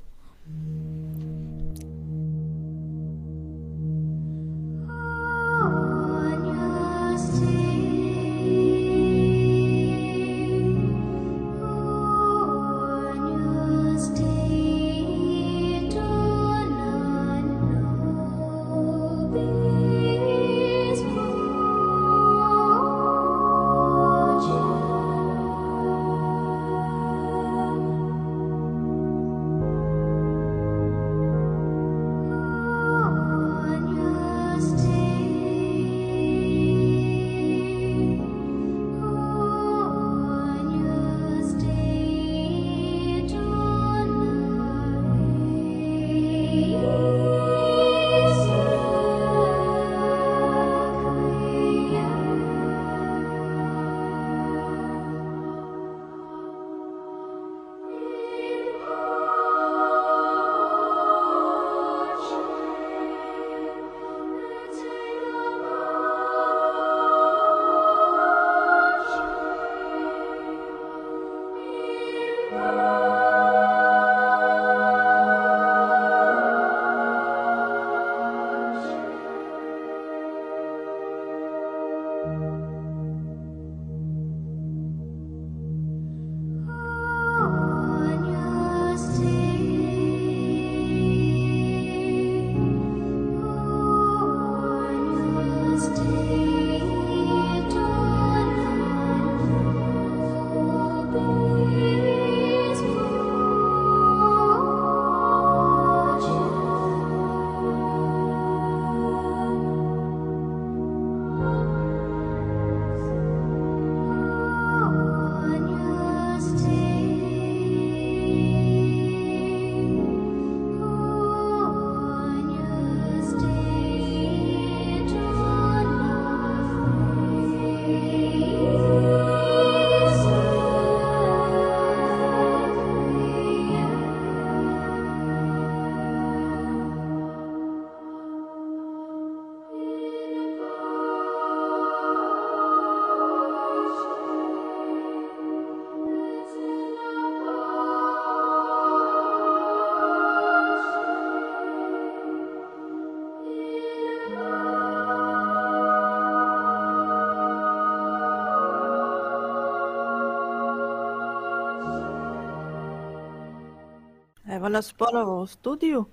[164.66, 166.04] Evo nas ponovo u studiju.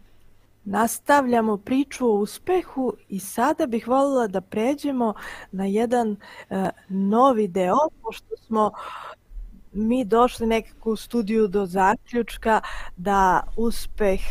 [0.66, 5.14] Nastavljamo priču o uspehu i sada bih voljela da pređemo
[5.52, 8.72] na jedan uh, novi deo, pošto smo
[9.72, 12.62] mi došli nekako u studiju do zaključka
[12.98, 14.22] da uspeh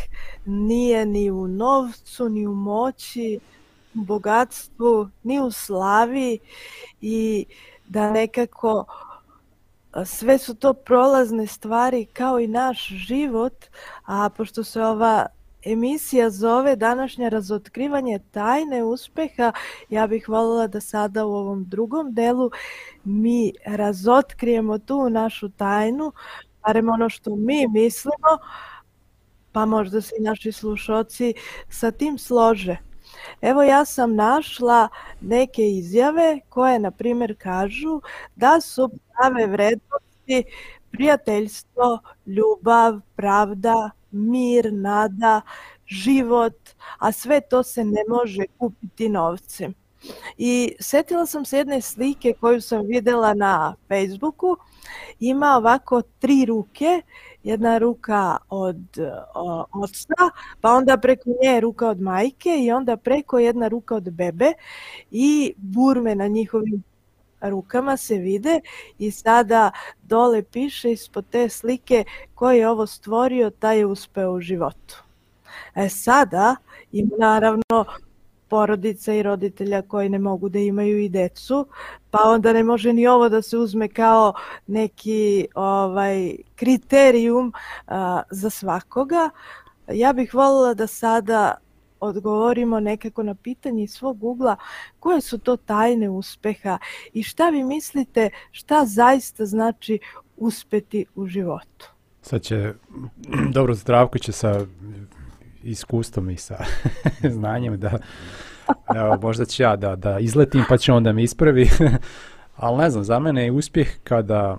[0.45, 3.39] nije ni u novcu, ni u moći,
[3.95, 6.39] u bogatstvu, ni u slavi
[7.01, 7.45] i
[7.87, 9.12] da nekako uh,
[10.05, 13.65] sve su to prolazne stvari kao i naš život,
[14.05, 15.25] a pošto se ova
[15.65, 19.51] emisija zove današnje razotkrivanje tajne uspeha.
[19.89, 22.51] Ja bih voljela da sada u ovom drugom delu
[23.03, 26.11] mi razotkrijemo tu našu tajnu,
[26.67, 28.37] barem ono što mi mislimo,
[29.51, 31.33] pa možda se i naši slušoci
[31.69, 32.92] sa tim slože.
[33.41, 34.87] Evo ja sam našla
[35.21, 38.01] neke izjave koje, na primjer, kažu
[38.35, 40.43] da su prave vrednosti
[40.91, 45.41] prijateljstvo, ljubav, pravda, mir, nada,
[45.87, 49.73] život, a sve to se ne može kupiti novcem.
[50.37, 54.57] I setila sam se jedne slike koju sam videla na Facebooku.
[55.19, 57.01] Ima ovako tri ruke,
[57.43, 58.81] jedna ruka od
[59.35, 60.29] o, oca,
[60.61, 64.53] pa onda preko nje ruka od majke i onda preko jedna ruka od bebe
[65.11, 66.83] i burme na njihovim
[67.41, 68.59] rukama se vide
[68.99, 69.71] i sada
[70.03, 72.03] dole piše ispod te slike
[72.35, 75.03] ko je ovo stvorio, taj je uspeo u životu.
[75.75, 76.55] E sada
[76.91, 77.85] im naravno
[78.53, 81.67] porodica i roditelja koji ne mogu da imaju i decu,
[82.11, 84.33] pa onda ne može ni ovo da se uzme kao
[84.67, 87.53] neki ovaj kriterijum
[87.87, 89.29] a, za svakoga.
[89.87, 91.55] Ja bih voljela da sada
[91.99, 94.55] odgovorimo nekako na pitanje iz svog ugla
[94.99, 96.77] koje su to tajne uspeha
[97.13, 99.99] i šta vi mislite šta zaista znači
[100.37, 101.89] uspeti u životu.
[102.21, 102.73] Sad će,
[103.57, 104.65] dobro zdravko će sa
[105.63, 106.57] iskustvom i sa
[107.35, 107.97] znanjem da
[108.95, 111.69] evo, možda će ja da, da izletim pa će onda mi ispravi.
[112.55, 114.57] Ali ne znam, za mene je uspjeh kada,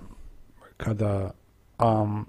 [0.77, 1.31] kada
[1.79, 2.25] um,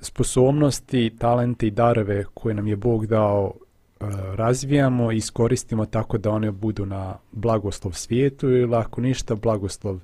[0.00, 4.04] sposobnosti, talente i darove koje nam je Bog dao e,
[4.34, 10.00] razvijamo i iskoristimo tako da one budu na blagoslov svijetu ili ako ništa blagoslov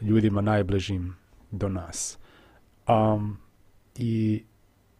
[0.00, 1.16] ljudima najbližim
[1.50, 2.18] do nas.
[2.88, 3.38] Um,
[3.96, 4.44] i,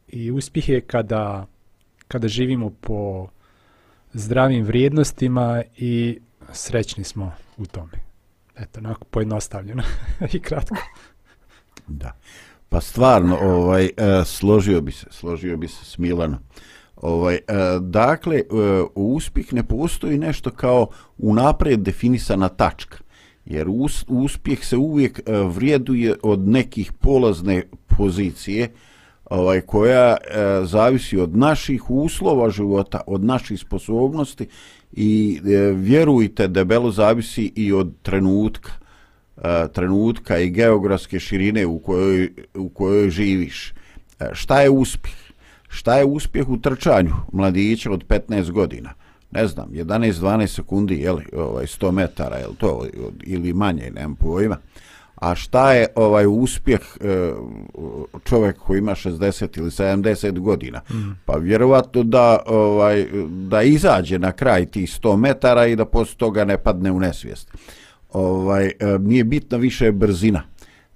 [0.09, 1.46] I uspjeh je kada
[2.14, 3.28] kada živimo po
[4.12, 6.18] zdravim vrijednostima i
[6.52, 7.92] srećni smo u tome.
[8.56, 9.82] Eto, onako pojednostavljeno
[10.34, 10.76] i kratko.
[11.86, 12.12] Da.
[12.68, 13.90] Pa stvarno, ovaj, e,
[14.24, 16.38] složio bi se, složio bi se s Milanom.
[16.96, 17.40] Ovaj, e,
[17.80, 18.42] dakle,
[18.94, 20.86] u uspjeh ne postoji nešto kao
[21.18, 22.98] unaprijed definisana tačka.
[23.44, 28.72] Jer us, uspjeh se uvijek vrijeduje od nekih polazne pozicije,
[29.31, 30.16] ovaj koja e,
[30.64, 34.47] zavisi od naših uslova života, od naših sposobnosti
[34.93, 38.72] i e, vjerujte debelo zavisi i od trenutka
[39.37, 43.72] e, trenutka i geografske širine u kojoj, u kojoj živiš.
[44.20, 45.14] E, šta je uspjeh?
[45.68, 48.93] Šta je uspjeh u trčanju mladića od 15 godina?
[49.31, 52.87] Ne znam, 11-12 sekundi, je li, ovaj, 100 metara, je to,
[53.22, 54.57] ili manje, nemam pojma.
[55.14, 57.32] A šta je ovaj uspjeh e,
[58.24, 60.80] čovjek koji ima 60 ili 70 godina?
[60.90, 61.10] Mm.
[61.24, 66.44] Pa vjerovatno da ovaj da izađe na kraj tih 100 metara i da posle toga
[66.44, 67.50] ne padne u nesvijest.
[68.12, 70.42] Ovaj e, nije bitna više brzina.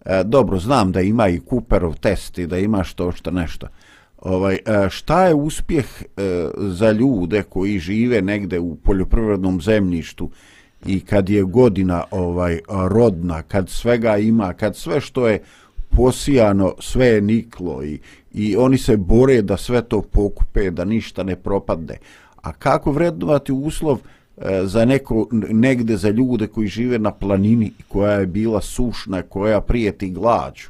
[0.05, 3.67] E, dobro, znam da ima i Cooperov test i da ima što što nešto.
[4.19, 4.59] Ovaj
[4.91, 5.87] šta je uspjeh
[6.57, 10.31] za ljude koji žive negde u poljoprivrednom zemljištu?
[10.87, 15.43] I kad je godina ovaj rodna, kad svega ima, kad sve što je
[15.89, 17.99] posijano, sve je niklo i,
[18.33, 21.97] i oni se bore da sve to pokupe, da ništa ne propadne.
[22.43, 23.99] A kako vrednovati uslov
[24.37, 29.61] e, za neko negde za ljude koji žive na planini koja je bila sušna, koja
[29.61, 30.69] prijeti glađu?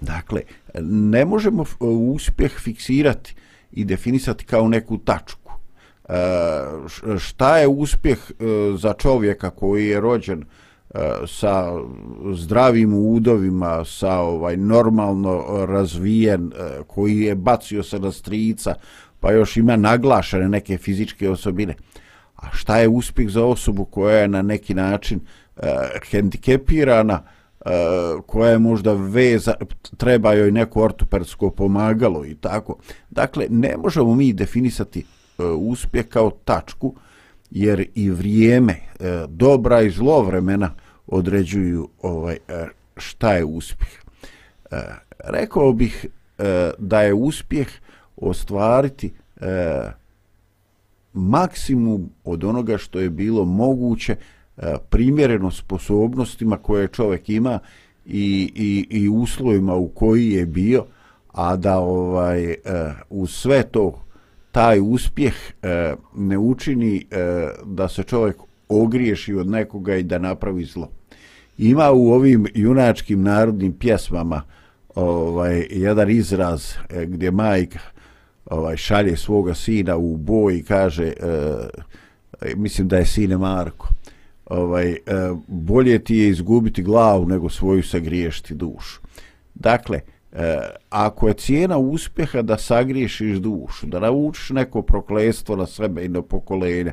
[0.00, 0.42] Dakle,
[0.84, 3.34] ne možemo e, uspjeh fiksirati
[3.72, 5.39] i definisati kao neku tačku.
[6.10, 8.44] Eh, šta je uspjeh eh,
[8.76, 10.44] za čovjeka koji je rođen
[10.94, 11.72] eh, sa
[12.32, 16.52] zdravim udovima, sa ovaj normalno razvijen,
[16.86, 18.74] koji je bacio se na strica,
[19.20, 21.74] pa još ima naglašene neke fizičke osobine.
[22.36, 25.20] A šta je uspjeh za osobu koja je na neki način
[25.56, 25.62] uh,
[26.10, 27.22] hendikepirana,
[27.60, 27.70] uh,
[28.26, 29.54] koja je možda veza,
[29.96, 32.76] treba joj neko ortopedsko pomagalo i tako.
[33.10, 36.94] Dakle, ne možemo mi definisati uh, E, uspjeh kao tačku,
[37.50, 40.74] jer i vrijeme, e, dobra i zlo vremena
[41.06, 42.66] određuju ovaj e,
[42.96, 44.00] šta je uspjeh.
[45.18, 46.06] Rekao bih
[46.78, 47.68] da je uspjeh
[48.16, 49.12] ostvariti
[51.12, 54.16] maksimum od onoga što je bilo moguće
[54.90, 57.58] primjereno sposobnostima koje čovjek ima
[58.06, 60.86] i, i, i uslovima u koji je bio,
[61.32, 62.54] a da ovaj
[63.08, 64.02] u sve to
[64.52, 68.36] taj uspjeh e, ne učini e, da se čovjek
[68.68, 70.88] ogriješi od nekoga i da napravi zlo.
[71.58, 74.42] Ima u ovim junačkim narodnim pjesmama
[74.94, 77.78] ovaj jedan izraz e, gdje majka
[78.46, 81.12] ovaj šalje svoga sina u boj i kaže e,
[82.40, 83.88] e mislim da je sine Marko
[84.46, 84.98] ovaj e,
[85.46, 89.00] bolje ti je izgubiti glavu nego svoju sagriješiti dušu
[89.54, 90.00] dakle
[90.32, 90.58] e,
[90.90, 96.22] ako je cijena uspjeha da sagriješiš dušu da naučiš neko proklestvo na sebe i na
[96.22, 96.92] pokolenje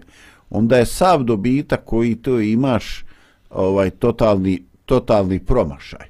[0.50, 3.06] onda je sav dobitak koji to imaš
[3.50, 6.08] ovaj totalni totalni promašaj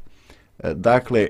[0.60, 1.30] e, dakle e,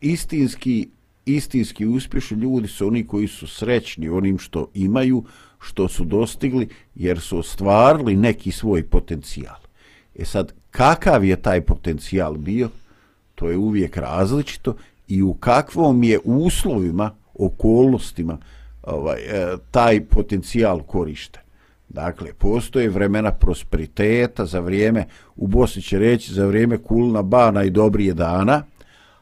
[0.00, 0.88] istinski
[1.26, 5.24] istinski uspješni ljudi su oni koji su srećni onim što imaju,
[5.60, 9.56] što su dostigli, jer su ostvarili neki svoj potencijal.
[10.14, 12.68] E sad, kakav je taj potencijal bio,
[13.34, 14.76] to je uvijek različito
[15.08, 18.38] i u kakvom je uslovima, okolnostima
[18.82, 21.42] ovaj, e, taj potencijal korišten.
[21.88, 27.70] Dakle, postoje vremena prosperiteta za vrijeme, u Bosni će reći, za vrijeme kulna bana i
[27.70, 28.62] dobrije dana,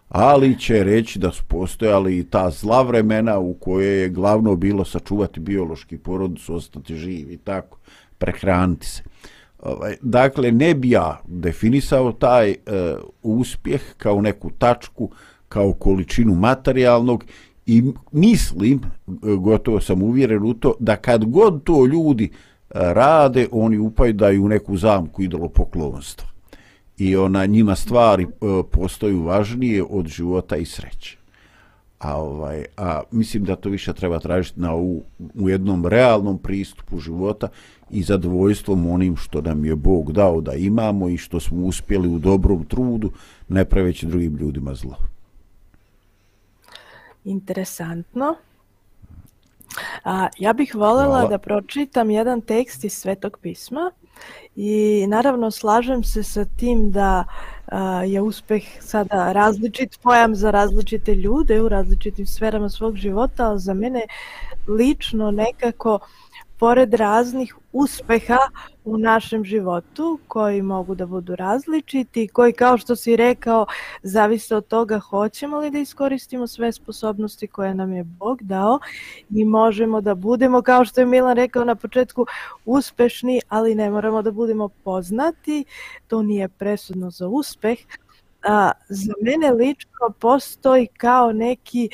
[0.08, 4.84] ali će reći da su postojali i ta zla vremena u koje je glavno bilo
[4.84, 7.78] sačuvati biološki porodicu, ostati živi i tako,
[8.18, 9.02] prehraniti se.
[9.62, 12.56] Ovaj, dakle, ne bi ja definisao taj e,
[13.22, 15.10] uspjeh kao neku tačku,
[15.50, 17.24] kao količinu materijalnog
[17.66, 17.82] i
[18.12, 22.30] mislim, e, gotovo sam uvjeren u to, da kad god to ljudi e,
[22.70, 26.28] rade, oni upaju da u neku zamku idolopoklonstva
[26.98, 28.28] i ona njima stvari e,
[28.70, 31.16] postaju važnije od života i sreće.
[31.98, 35.02] A ovaj a mislim da to više treba tražiti na u,
[35.34, 37.48] u jednom realnom pristupu života
[37.90, 42.18] i zadovoljstvom onim što nam je Bog dao da imamo i što smo uspjeli u
[42.18, 43.10] dobrom trudu
[43.48, 45.09] ne praveći drugim ljudima zlo.
[47.24, 48.34] Interesantno.
[50.04, 51.28] A, ja bih voljela Hvala.
[51.28, 53.90] da pročitam jedan tekst iz Svetog pisma
[54.56, 57.24] I naravno slažem se sa tim da
[57.66, 63.58] a, je uspeh sada različit pojam za različite ljude u različitim sferama svog života, ali
[63.58, 64.02] za mene
[64.68, 65.98] lično nekako
[66.60, 68.38] pored raznih uspeha
[68.84, 73.66] u našem životu koji mogu da budu različiti, koji kao što si rekao
[74.02, 78.78] zavise od toga hoćemo li da iskoristimo sve sposobnosti koje nam je Bog dao
[79.30, 82.26] i možemo da budemo kao što je Milan rekao na početku
[82.64, 85.64] uspešni, ali ne moramo da budemo poznati,
[86.06, 87.78] to nije presudno za uspeh.
[88.42, 91.88] A, za mene lično postoji kao neki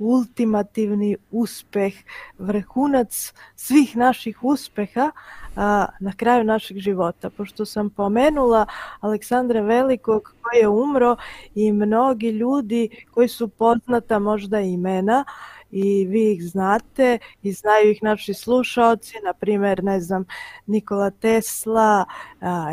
[0.00, 1.94] ultimativni uspeh,
[2.38, 5.10] vrhunac svih naših uspeha
[5.56, 7.30] a, na kraju našeg života.
[7.30, 8.66] Pošto sam pomenula
[9.00, 11.16] Aleksandra Velikog koji je umro
[11.54, 15.24] i mnogi ljudi koji su poznata možda imena,
[15.72, 20.24] i vi ih znate i znaju ih naši slušalci, na primjer, ne znam,
[20.66, 22.04] Nikola Tesla,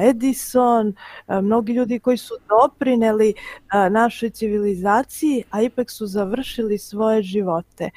[0.01, 0.93] Edison,
[1.27, 3.33] mnogi ljudi koji su doprineli
[3.91, 7.89] našoj civilizaciji, a ipak su završili svoje živote.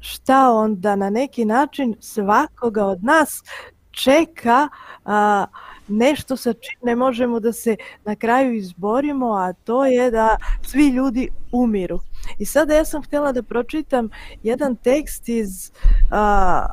[0.00, 3.42] Šta onda na neki način svakoga od nas
[3.90, 4.68] čeka
[5.04, 5.46] a,
[5.88, 10.88] nešto sa čim ne možemo da se na kraju izborimo, a to je da svi
[10.88, 12.00] ljudi umiru.
[12.38, 14.08] I sada ja sam htjela da pročitam
[14.42, 15.72] jedan tekst iz
[16.10, 16.66] a,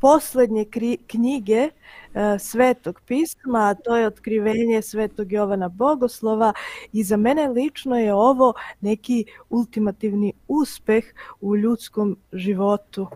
[0.00, 1.68] posljednje kri, knjige
[2.14, 6.52] a, Svetog pisma, a to je otkrivenje Svetog Jovana Bogoslova
[6.92, 11.04] i za mene lično je ovo neki ultimativni uspeh
[11.40, 13.08] u ljudskom životu.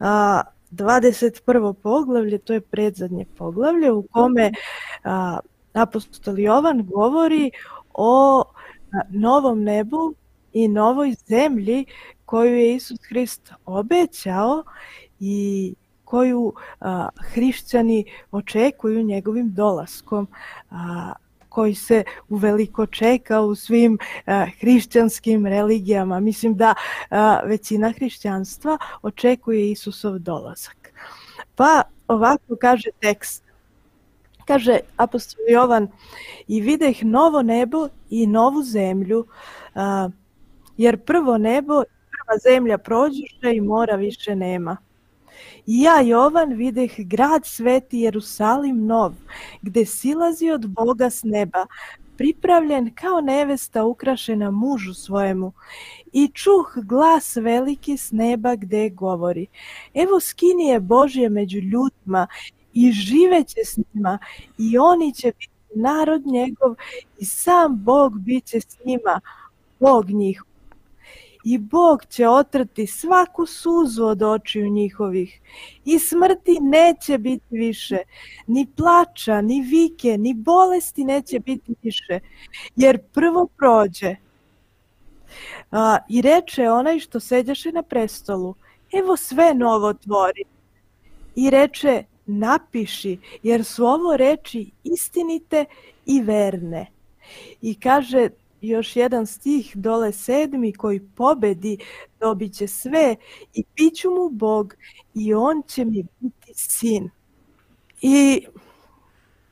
[0.00, 0.42] A,
[0.76, 1.72] 21.
[1.72, 4.52] poglavlje, to je predzadnje poglavlje u kome
[5.04, 5.38] a,
[5.72, 7.50] apostol Jovan govori
[7.94, 8.44] o
[9.10, 10.14] novom nebu
[10.52, 11.84] i novoj zemlji
[12.24, 14.62] koju je Isus Hrist obećao
[15.20, 20.28] i koju a, hrišćani očekuju njegovim dolaskom.
[20.70, 21.12] A,
[21.54, 26.20] koji se uveliko čeka u svim a, hrišćanskim religijama.
[26.20, 26.74] Mislim da
[27.10, 30.92] a, većina hrišćanstva očekuje Isusov dolazak.
[31.56, 33.44] Pa ovako kaže tekst.
[34.46, 35.88] Kaže apostol Jovan,
[36.48, 39.26] i videh novo nebo i novu zemlju,
[39.74, 40.08] a,
[40.76, 44.76] jer prvo nebo i prva zemlja prođuše i mora više nema.
[45.66, 49.12] I ja, Jovan, videh grad sveti Jerusalim nov,
[49.62, 51.66] gde silazi od Boga s neba,
[52.16, 55.52] pripravljen kao nevesta ukrašena mužu svojemu.
[56.12, 59.46] I čuh glas veliki s neba gde govori,
[59.94, 62.26] evo skinije Božje među ljudima
[62.72, 64.18] i živeće s njima
[64.58, 66.76] i oni će biti narod njegov
[67.18, 69.20] i sam Bog biće s njima,
[69.80, 70.42] Bog njih
[71.44, 75.40] i Bog će otrati svaku suzu od očiju njihovih
[75.84, 77.98] i smrti neće biti više,
[78.46, 82.20] ni plača, ni vike, ni bolesti neće biti više,
[82.76, 84.16] jer prvo prođe.
[85.70, 88.54] A, I reče onaj što seđaše na prestolu,
[88.92, 90.44] evo sve novo tvori.
[91.36, 95.64] I reče, napiši, jer su ovo reči istinite
[96.06, 96.86] i verne.
[97.62, 98.28] I kaže
[98.68, 101.78] još jedan stih dole sedmi koji pobedi
[102.20, 103.16] dobit će sve
[103.54, 104.74] i piću mu Bog
[105.14, 107.10] i on će mi biti sin.
[108.00, 108.46] I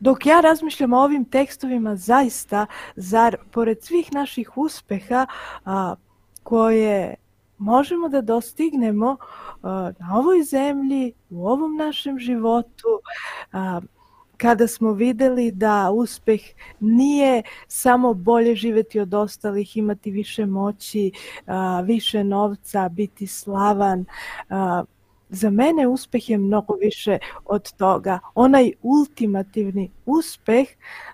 [0.00, 5.26] dok ja razmišljam o ovim tekstovima zaista, zar pored svih naših uspeha
[5.64, 5.94] a,
[6.42, 7.14] koje
[7.58, 9.16] možemo da dostignemo
[9.62, 13.00] a, na ovoj zemlji, u ovom našem životu,
[13.52, 13.80] a,
[14.42, 16.40] kada smo videli da uspeh
[16.80, 21.12] nije samo bolje živeti od ostalih, imati više moći,
[21.84, 24.04] više novca, biti slavan.
[25.28, 28.18] Za mene uspeh je mnogo više od toga.
[28.34, 30.68] Onaj ultimativni uspeh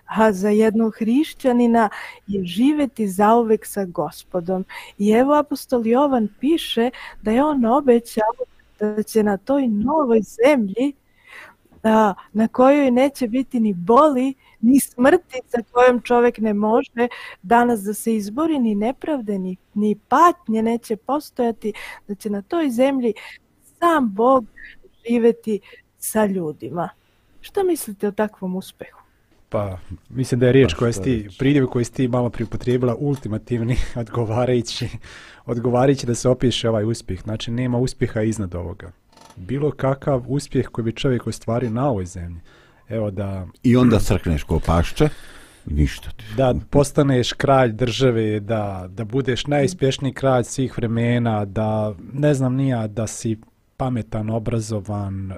[0.05, 1.89] a za jednog hrišćanina
[2.27, 4.65] je živeti zauvek sa gospodom.
[4.97, 6.89] I evo apostol Jovan piše
[7.21, 8.33] da je on obećao
[8.79, 10.93] da će na toj novoj zemlji
[11.83, 17.07] a, na kojoj neće biti ni boli, ni smrti sa kojom čovjek ne može
[17.41, 21.73] danas da se izbori, ni nepravde, ni, ni patnje neće postojati,
[22.07, 23.13] da će na toj zemlji
[23.79, 24.45] sam Bog
[25.09, 25.59] živeti
[25.97, 26.89] sa ljudima.
[27.41, 28.99] Šta mislite o takvom uspehu?
[29.49, 29.77] Pa,
[30.09, 34.89] mislim da je riječ koja ti, pridjev koji si ti malo pripotrijebila, ultimativni, odgovarajući,
[35.45, 37.21] odgovarajući da se opiše ovaj uspjeh.
[37.21, 38.91] Znači, nema uspjeha iznad ovoga
[39.35, 42.41] bilo kakav uspjeh koji bi čovjek ostvario na ovoj zemlji.
[42.89, 43.47] Evo da...
[43.63, 45.09] I onda crkneš ko pašće,
[45.65, 46.23] ništa ti.
[46.37, 52.87] Da postaneš kralj države, da, da budeš najuspješniji kralj svih vremena, da ne znam nija,
[52.87, 53.37] da si
[53.77, 55.33] pametan, obrazovan,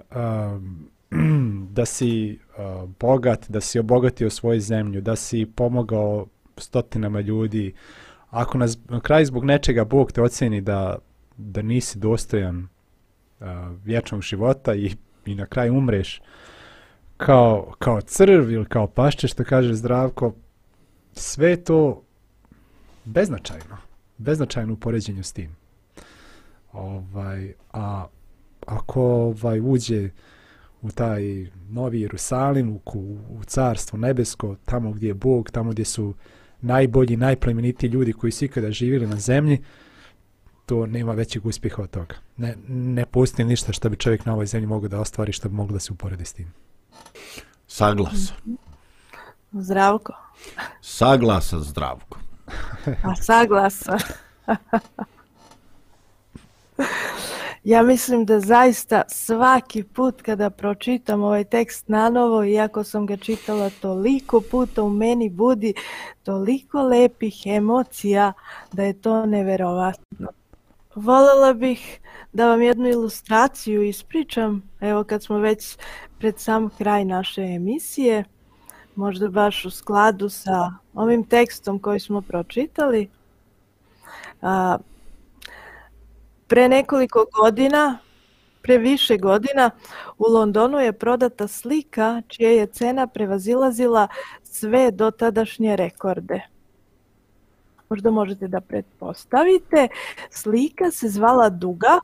[1.78, 6.28] da si uh, bogat, da si obogatio svoju zemlju, da si pomogao
[6.58, 7.74] stotinama ljudi.
[8.30, 10.98] Ako nas, na kraj zbog nečega Bog te oceni da,
[11.38, 12.68] da nisi dostojan
[13.42, 13.46] Eh,
[13.86, 16.22] vječnog života i, i na kraju umreš
[17.18, 20.34] kao, kao crv ili kao pašće, što kaže zdravko,
[21.14, 22.04] sve to
[23.06, 23.78] beznačajno.
[24.18, 25.56] Beznačajno u poređenju s tim.
[26.74, 28.06] Ovaj, a
[28.68, 30.10] ako ovaj, uđe
[30.82, 32.82] u taj novi Jerusalim, u,
[33.30, 36.14] u carstvo nebesko, tamo gdje je Bog, tamo gdje su
[36.62, 39.62] najbolji, najplemenitiji ljudi koji su ikada živjeli na zemlji,
[40.66, 42.16] to nema većeg uspjeha od toga.
[42.38, 45.56] Ne, ne postoji ništa što bi čovjek na ovoj zemlji mogao da ostvari što bi
[45.56, 46.54] moglo da se uporedi s tim.
[47.68, 48.38] Saglasan.
[49.52, 50.14] Zdravko.
[50.82, 52.18] Saglasan zdravko.
[53.04, 54.00] A saglasan.
[57.64, 63.18] ja mislim da zaista svaki put kada pročitam ovaj tekst na novo, iako sam ga
[63.18, 65.74] čitala toliko puta, u meni budi
[66.24, 68.34] toliko lepih emocija
[68.72, 70.28] da je to neverovatno.
[70.96, 72.00] Volela bih
[72.34, 75.78] da vam jednu ilustraciju ispričam, evo kad smo već
[76.20, 78.24] pred sam kraj naše emisije,
[78.96, 83.10] možda baš u skladu sa ovim tekstom koji smo pročitali.
[84.42, 84.78] A,
[86.48, 87.98] pre nekoliko godina,
[88.62, 89.72] pre više godina,
[90.18, 94.08] u Londonu je prodata slika čija je cena prevazilazila
[94.44, 96.51] sve dotadašnje rekorde
[97.92, 99.88] možda možete da pretpostavite.
[100.30, 102.00] Slika se zvala Duga,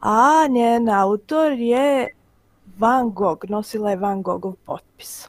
[0.00, 2.08] a njen autor je
[2.78, 5.28] Van Gogh, nosila je Van Gogov potpis.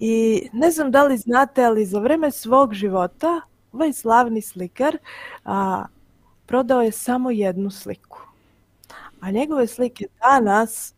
[0.00, 3.40] I ne znam da li znate, ali za vreme svog života
[3.72, 4.98] ovaj slavni slikar
[5.44, 5.84] a,
[6.46, 8.20] prodao je samo jednu sliku.
[9.20, 10.94] A njegove slike danas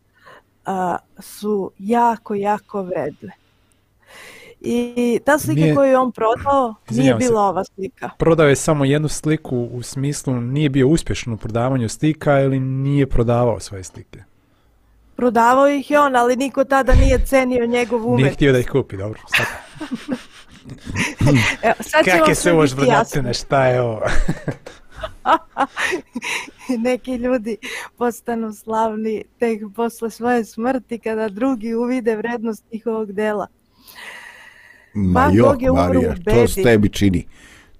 [0.65, 3.46] a, su jako, jako vredne.
[4.61, 8.09] I ta slika nije, koju je on prodao nije bila ova slika.
[8.17, 13.07] Prodao je samo jednu sliku u smislu nije bio uspješan u prodavanju slika ili nije
[13.07, 14.23] prodavao svoje slike?
[15.15, 18.23] Prodavao ih je on, ali niko tada nije cenio njegov umet.
[18.23, 19.19] Nije htio da ih kupi, dobro.
[19.27, 19.45] Sad.
[21.63, 24.01] Evo, sad Kak je se ovo žvrnjacine, šta je ovo?
[26.87, 27.57] Neki ljudi
[27.97, 33.47] postanu slavni tek posle svoje smrti kada drugi uvide vrednost njihovog dela.
[34.93, 37.25] Ma jo, Marija, to s tebi čini.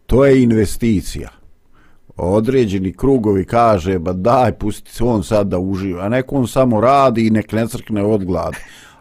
[0.05, 1.29] To je investicija.
[2.17, 6.03] Određeni krugovi kaže, ba daj, pusti se on sad da uživa.
[6.03, 8.57] A neko on samo radi i nek ne crkne od glade.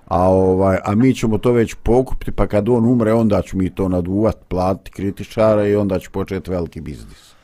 [0.06, 3.70] A, ovaj, a mi ćemo to već pokupiti, pa kad on umre, onda ću mi
[3.70, 7.34] to naduvat, platiti kritičara i onda ću početi veliki biznis.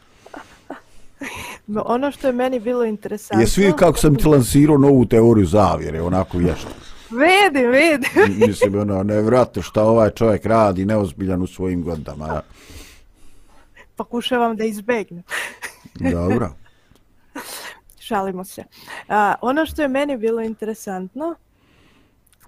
[1.66, 3.40] No, ono što je meni bilo interesantno...
[3.40, 6.68] Je svi kako sam ti lansirao novu teoriju zavjere, onako ješta.
[7.12, 8.46] Vidim, vidim.
[8.48, 12.42] Mislim, ono, nevratno šta ovaj čovjek radi, neozbiljan u svojim godama.
[13.96, 15.22] pokušavam da izbegnem.
[15.94, 16.50] Dobro.
[18.06, 18.64] Šalimo se.
[19.08, 21.34] A, ono što je meni bilo interesantno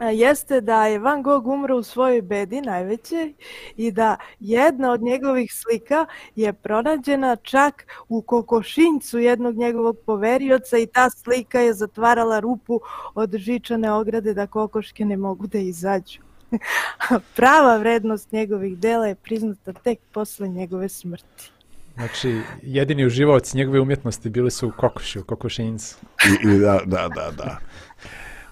[0.00, 3.32] jeste da je Van Gogh umro u svojoj bedi najveće
[3.76, 10.86] i da jedna od njegovih slika je pronađena čak u kokošincu jednog njegovog poverioca i
[10.86, 12.80] ta slika je zatvarala rupu
[13.14, 16.20] od žičane ograde da kokoške ne mogu da izađu.
[17.36, 21.50] Prava vrednost njegovih dela je priznata tek posle njegove smrti.
[21.94, 25.96] Znači, jedini uživaoci njegove umjetnosti bili su u kokoši, u kokošincu.
[26.26, 27.58] I, i da, da, da, da.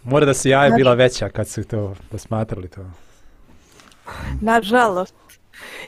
[0.04, 2.80] Mora da se jaja bila veća kad su to posmatrali to.
[4.40, 5.14] Nažalost.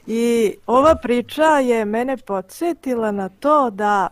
[0.07, 4.09] I ova priča je mene podsjetila na to da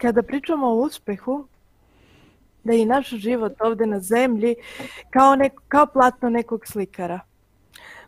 [0.00, 1.46] kada pričamo o uspehu,
[2.64, 4.54] da i naš život ovde na zemlji
[5.10, 7.20] kao, nek, kao platno nekog slikara.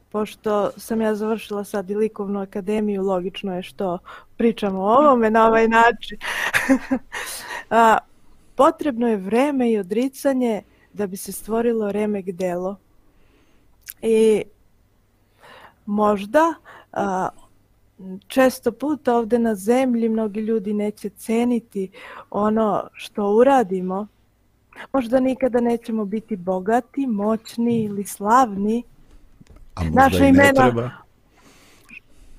[0.08, 3.98] Pošto sam ja završila sad i likovnu akademiju, logično je što
[4.36, 6.18] pričamo o ovome na ovaj način.
[7.70, 7.98] A,
[8.54, 10.62] potrebno je vreme i odricanje
[10.94, 12.76] da bi se stvorilo remek delo.
[14.02, 14.42] I
[15.86, 16.54] možda
[16.92, 17.28] a,
[18.26, 21.90] često puta ovde na zemlji mnogi ljudi neće ceniti
[22.30, 24.06] ono što uradimo.
[24.92, 28.82] Možda nikada nećemo biti bogati, moćni ili slavni.
[29.74, 30.90] A možda Naša i ne imena- treba.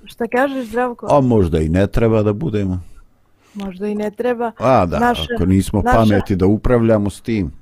[0.04, 1.06] Šta kažeš, Zdravko?
[1.10, 2.80] A možda i ne treba da budemo.
[3.54, 4.52] Možda i ne treba.
[4.58, 7.52] A da, Naša- ako nismo naša- pameti da upravljamo s tim.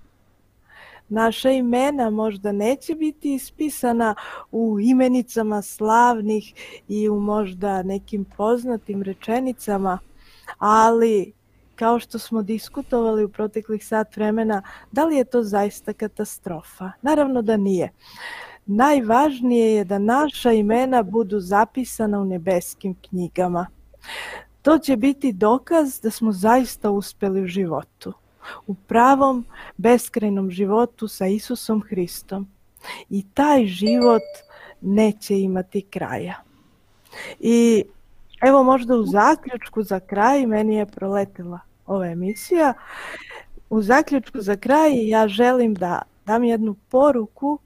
[1.09, 4.15] Naša imena možda neće biti ispisana
[4.53, 6.55] u imenicama slavnih
[6.89, 9.99] i u možda nekim poznatim rečenicama,
[10.59, 11.33] ali
[11.75, 16.91] kao što smo diskutovali u proteklih sat vremena, da li je to zaista katastrofa?
[17.03, 17.93] Naravno da nije.
[18.67, 23.67] Najvažnije je da naša imena budu zapisana u nebeskim knjigama.
[24.63, 28.13] To će biti dokaz da smo zaista uspeli u životu
[28.67, 29.45] u pravom
[29.77, 32.49] beskrajnom životu sa Isusom Hristom.
[33.11, 34.23] I taj život
[34.81, 36.35] neće imati kraja.
[37.41, 37.85] I
[38.43, 42.75] evo možda u zaključku za kraj, meni je proletela ova emisija,
[43.71, 47.59] u zaključku za kraj ja želim da dam jednu poruku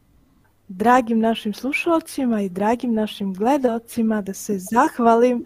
[0.69, 5.45] dragim našim slušalcima i dragim našim gledalcima da se zahvalim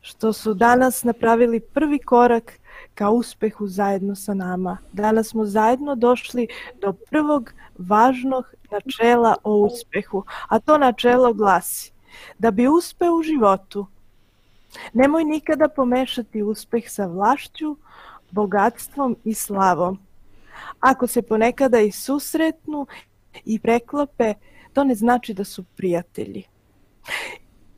[0.00, 2.58] što su danas napravili prvi korak
[2.96, 4.78] ka uspehu zajedno sa nama.
[4.92, 6.48] Danas smo zajedno došli
[6.80, 11.92] do prvog važnog načela o uspehu, a to načelo glasi
[12.38, 13.86] da bi uspeo u životu,
[14.92, 17.76] nemoj nikada pomešati uspeh sa vlašću,
[18.30, 19.98] bogatstvom i slavom.
[20.80, 22.86] Ako se ponekada i susretnu
[23.44, 24.34] i preklope,
[24.72, 26.44] to ne znači da su prijatelji.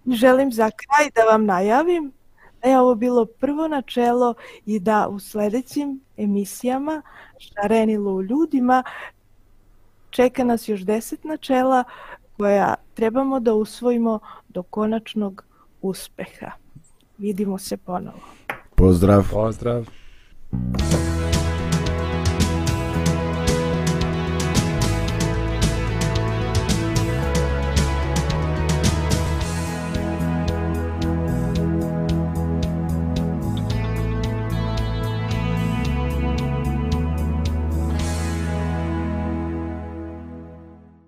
[0.06, 2.12] Želim za kraj da vam najavim
[2.64, 4.34] je ovo bilo prvo načelo
[4.66, 7.02] i da u sljedećim emisijama
[7.38, 8.82] Šarenilo u ljudima
[10.10, 11.84] čeka nas još deset načela
[12.36, 15.44] koja trebamo da usvojimo do konačnog
[15.82, 16.50] uspeha.
[17.18, 18.20] Vidimo se ponovo.
[18.74, 19.24] Pozdrav.
[19.32, 19.86] Pozdrav.